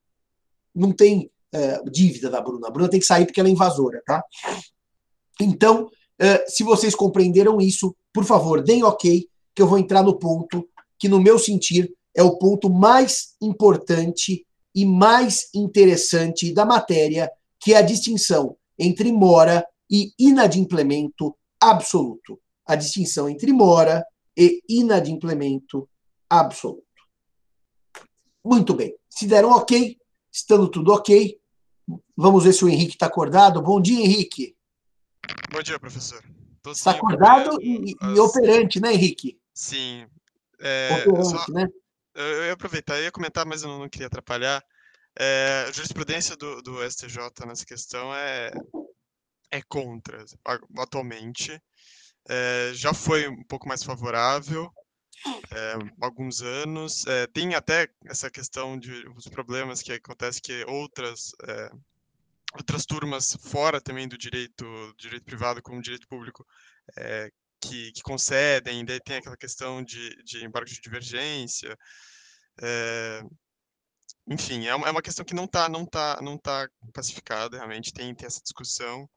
Não 0.74 0.92
tem 0.92 1.30
é, 1.54 1.82
dívida 1.90 2.30
da 2.30 2.42
Bruna. 2.42 2.68
A 2.68 2.72
Bruna 2.72 2.90
tem 2.90 3.00
que 3.00 3.06
sair 3.06 3.26
porque 3.26 3.40
ela 3.40 3.50
é 3.50 3.52
invasora, 3.52 4.02
tá? 4.06 4.24
Então, 5.40 5.90
é, 6.20 6.46
se 6.48 6.64
vocês 6.64 6.96
compreenderam 6.96 7.60
isso, 7.60 7.96
por 8.14 8.26
favor, 8.26 8.62
deem 8.62 8.84
ok, 8.84 9.28
que 9.56 9.62
eu 9.62 9.68
vou 9.68 9.78
entrar 9.78 10.04
no 10.04 10.18
ponto 10.18 10.68
que, 10.98 11.08
no 11.08 11.20
meu 11.20 11.38
sentir, 11.38 11.94
é 12.16 12.24
o 12.24 12.38
ponto 12.38 12.70
mais 12.70 13.36
importante 13.42 14.46
e 14.76 14.86
mais 14.86 15.50
interessante 15.54 16.54
da 16.54 16.66
matéria, 16.66 17.32
que 17.60 17.74
é 17.74 17.78
a 17.78 17.82
distinção 17.82 18.56
entre 18.78 19.12
mora 19.12 19.66
e 19.90 20.12
inadimplemento 20.18 21.36
absoluto. 21.62 22.40
A 22.66 22.76
distinção 22.76 23.30
entre 23.30 23.52
mora 23.52 24.04
e 24.38 24.62
inadimplemento 24.68 25.88
absoluto. 26.30 26.84
Muito 28.44 28.74
bem. 28.74 28.94
Se 29.10 29.28
deram 29.28 29.52
ok, 29.52 29.98
estando 30.32 30.68
tudo 30.68 30.92
ok, 30.92 31.38
Vamos 32.16 32.44
ver 32.44 32.54
se 32.54 32.64
o 32.64 32.70
Henrique 32.70 32.94
está 32.94 33.08
acordado. 33.08 33.62
Bom 33.62 33.82
dia, 33.82 34.00
Henrique. 34.00 34.56
Bom 35.52 35.62
dia, 35.62 35.80
professor. 35.80 36.24
Está 36.68 36.92
acordado 36.92 37.62
e, 37.62 37.96
as... 38.02 38.18
e, 38.18 38.20
operante, 38.20 38.80
né, 38.80 38.94
Henrique? 38.94 39.40
Sim. 39.54 40.08
É, 40.60 40.90
operante, 41.06 41.30
só... 41.30 41.52
né? 41.52 41.68
Eu 42.16 42.46
ia 42.46 42.54
aproveitar, 42.54 42.98
eu 42.98 43.04
ia 43.04 43.12
comentar, 43.12 43.46
mas 43.46 43.64
eu 43.64 43.70
não, 43.70 43.80
não 43.80 43.90
queria 43.90 44.08
atrapalhar. 44.08 44.64
É, 45.20 45.66
a 45.68 45.72
jurisprudência 45.72 46.36
do, 46.36 46.62
do, 46.62 46.90
STJ 46.90 47.18
nessa 47.46 47.66
questão 47.66 48.14
é, 48.14 48.52
é 49.52 49.62
contra, 49.64 50.24
atualmente. 50.78 51.60
É, 52.30 52.72
já 52.74 52.94
foi 52.94 53.28
um 53.28 53.44
pouco 53.44 53.68
mais 53.68 53.84
favorável, 53.84 54.72
é, 55.52 55.76
alguns 56.02 56.42
anos. 56.42 57.06
É, 57.08 57.28
tem 57.28 57.56
até 57.56 57.90
essa 58.06 58.30
questão 58.30 58.78
de 58.78 59.08
os 59.16 59.28
problemas 59.28 59.82
que 59.82 59.94
acontece 59.94 60.42
que 60.42 60.64
outras 60.66 61.32
é, 61.48 61.70
outras 62.56 62.86
turmas 62.86 63.36
fora 63.42 63.82
também 63.82 64.08
do 64.08 64.18
direito 64.18 64.66
direito 64.98 65.26
privado 65.26 65.62
como 65.62 65.82
direito 65.82 66.08
público 66.08 66.46
que, 67.60 67.94
que, 67.94 68.02
concedem, 68.02 68.84
daí 68.84 69.00
tem 69.00 69.18
aquela 69.18 69.38
questão 69.38 69.82
de, 69.82 70.22
de 70.24 70.44
embargo 70.44 70.70
de 70.70 70.82
divergência. 70.82 71.78
enfim, 74.28 74.68
é 74.68 74.76
uma, 74.76 74.88
é 74.88 74.92
uma 74.92 75.02
questão 75.02 75.24
que 75.24 75.34
não 75.34 75.46
está 75.46 75.70
não 75.70 75.86
tá, 75.86 76.20
não 76.22 76.38
tá 76.38 76.70
pacificada, 76.94 77.58
realmente 77.58 77.94
tem, 77.94 78.14
tem 78.14 78.28
essa 78.28 78.42
discussão. 78.42 79.10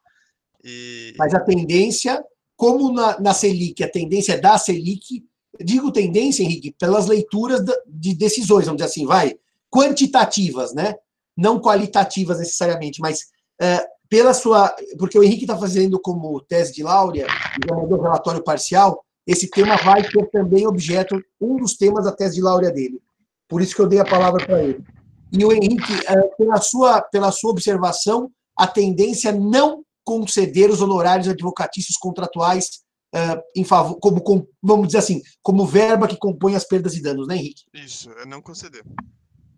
E... 0.63 1.15
Mas 1.19 1.35
a 1.35 1.41
tendência, 1.41 2.23
como 2.57 2.93
na, 2.93 3.21
na 3.21 3.35
Selic, 3.35 3.83
a 3.83 3.91
tendência 3.91 4.41
da 4.41 4.59
Selic 4.59 5.25
digo 5.63 5.93
tendência, 5.93 6.43
Henrique, 6.43 6.75
pelas 6.79 7.07
leituras 7.07 7.65
de 7.87 8.15
decisões, 8.15 8.67
vamos 8.67 8.81
dizer 8.81 8.91
assim, 8.91 9.07
vai, 9.07 9.37
quantitativas, 9.71 10.75
né? 10.75 10.95
Não 11.37 11.61
qualitativas 11.61 12.39
necessariamente, 12.39 13.01
mas 13.01 13.27
é, 13.61 13.87
pela 14.09 14.33
sua. 14.33 14.75
Porque 14.99 15.19
o 15.19 15.23
Henrique 15.23 15.45
está 15.45 15.57
fazendo 15.57 16.01
como 16.01 16.41
tese 16.41 16.73
de 16.73 16.83
Láurea, 16.83 17.27
já 17.69 17.75
mandou 17.75 18.01
relatório 18.01 18.43
parcial, 18.43 19.05
esse 19.27 19.51
tema 19.51 19.77
vai 19.77 20.03
ser 20.09 20.31
também 20.31 20.67
objeto, 20.67 21.21
um 21.41 21.57
dos 21.57 21.77
temas 21.77 22.05
da 22.05 22.13
tese 22.13 22.37
de 22.37 22.43
Láurea 22.43 22.71
dele. 22.71 23.01
Por 23.49 23.61
isso 23.61 23.75
que 23.75 23.83
eu 23.83 23.89
dei 23.89 23.99
a 23.99 24.05
palavra 24.05 24.45
para 24.45 24.63
ele. 24.63 24.85
E 25.33 25.45
o 25.45 25.53
Henrique, 25.53 25.93
é, 26.07 26.23
pela, 26.39 26.61
sua, 26.61 27.03
pela 27.03 27.33
sua 27.33 27.51
observação, 27.51 28.31
a 28.57 28.67
tendência 28.67 29.31
é 29.31 29.33
não 29.33 29.85
conceder 30.05 30.71
os 30.71 30.81
honorários 30.81 31.29
advocatícios 31.29 31.97
contratuais 31.97 32.86
uh, 33.15 33.43
em 33.55 33.65
favor, 33.65 33.99
como, 33.99 34.49
vamos 34.63 34.87
dizer 34.89 34.99
assim, 34.99 35.23
como 35.43 35.67
verba 35.67 36.09
que 36.09 36.17
compõe 36.17 36.55
as 36.55 36.65
perdas 36.65 36.95
e 36.95 37.03
danos, 37.03 37.27
né, 37.27 37.37
Henrique? 37.37 37.65
Isso, 37.73 38.11
é 38.11 38.27
não 38.27 38.41
conceder. 38.43 38.85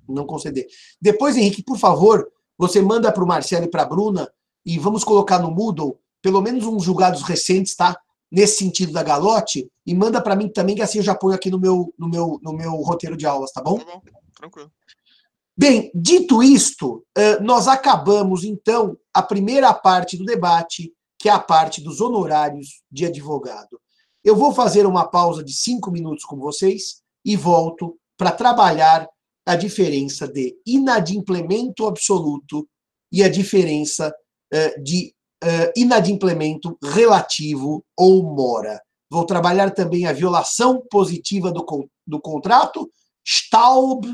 Não 0.09 0.27
conceder. 0.27 0.67
Depois, 1.01 1.37
Henrique, 1.37 1.63
por 1.63 1.79
favor, 1.79 2.31
você 2.57 2.81
manda 2.81 3.13
para 3.13 3.23
o 3.23 3.27
Marcelo 3.27 3.67
e 3.67 3.71
para 3.71 3.83
a 3.83 3.87
Bruna 3.87 4.31
e 4.65 4.79
vamos 4.79 5.05
colocar 5.05 5.39
no 5.39 5.51
Moodle 5.51 5.99
pelo 6.21 6.41
menos 6.41 6.65
uns 6.65 6.85
julgados 6.85 7.23
recentes, 7.23 7.77
tá? 7.77 7.97
Nesse 8.31 8.59
sentido 8.59 8.93
da 8.93 9.03
galote, 9.03 9.71
e 9.87 9.95
manda 9.95 10.21
para 10.21 10.37
mim 10.37 10.49
também, 10.49 10.75
que 10.77 10.83
assim 10.83 10.99
eu 10.99 11.05
já 11.05 11.15
ponho 11.15 11.35
aqui 11.35 11.51
no 11.51 11.59
meu, 11.59 11.95
no 11.99 12.09
meu, 12.09 12.39
no 12.43 12.53
meu 12.53 12.73
roteiro 12.83 13.17
de 13.17 13.25
aulas, 13.25 13.53
tá 13.53 13.63
bom? 13.63 13.79
Tá 13.79 13.85
bom, 13.87 14.03
tranquilo. 14.35 14.71
Bem, 15.57 15.91
dito 15.95 16.43
isto, 16.43 17.05
nós 17.41 17.67
acabamos 17.67 18.45
então 18.45 18.97
a 19.15 19.23
primeira 19.23 19.73
parte 19.73 20.17
do 20.17 20.25
debate 20.25 20.93
que 21.19 21.29
é 21.29 21.33
a 21.33 21.39
parte 21.39 21.81
dos 21.81 22.01
honorários 22.01 22.83
de 22.91 23.07
advogado. 23.07 23.81
Eu 24.25 24.37
vou 24.37 24.53
fazer 24.53 24.87
uma 24.87 25.09
pausa 25.09 25.43
de 25.43 25.53
cinco 25.53 25.91
minutos 25.91 26.25
com 26.25 26.37
vocês 26.37 27.03
e 27.25 27.37
volto 27.37 27.99
para 28.17 28.31
trabalhar 28.31 29.09
a 29.47 29.57
diferença 29.57 30.29
de 30.29 30.55
inadimplemento 30.67 31.87
absoluto 31.87 32.69
e 33.11 33.23
a 33.23 33.29
diferença 33.29 34.15
uh, 34.53 34.83
de 34.83 35.15
uh, 35.43 35.73
inadimplemento 35.77 36.77
relativo 36.83 37.85
ou 37.97 38.23
mora. 38.23 38.81
Vou 39.11 39.25
trabalhar 39.25 39.71
também 39.71 40.07
a 40.07 40.13
violação 40.13 40.83
positiva 40.91 41.51
do, 41.51 41.65
do 42.07 42.21
contrato, 42.21 42.91
Staub, 43.27 44.05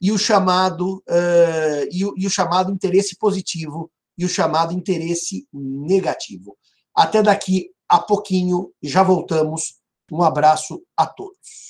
e 0.00 0.10
o 0.10 0.18
chamado 0.18 0.96
uh, 1.08 1.86
e, 1.92 2.00
e 2.00 2.26
o 2.26 2.30
chamado 2.30 2.72
interesse 2.72 3.16
positivo 3.16 3.88
e 4.16 4.24
o 4.24 4.28
chamado 4.28 4.72
interesse 4.72 5.46
negativo. 5.52 6.56
Até 6.94 7.22
daqui 7.22 7.70
a 7.88 7.98
pouquinho, 7.98 8.72
já 8.82 9.02
voltamos. 9.02 9.74
Um 10.10 10.22
abraço 10.22 10.82
a 10.96 11.06
todos. 11.06 11.61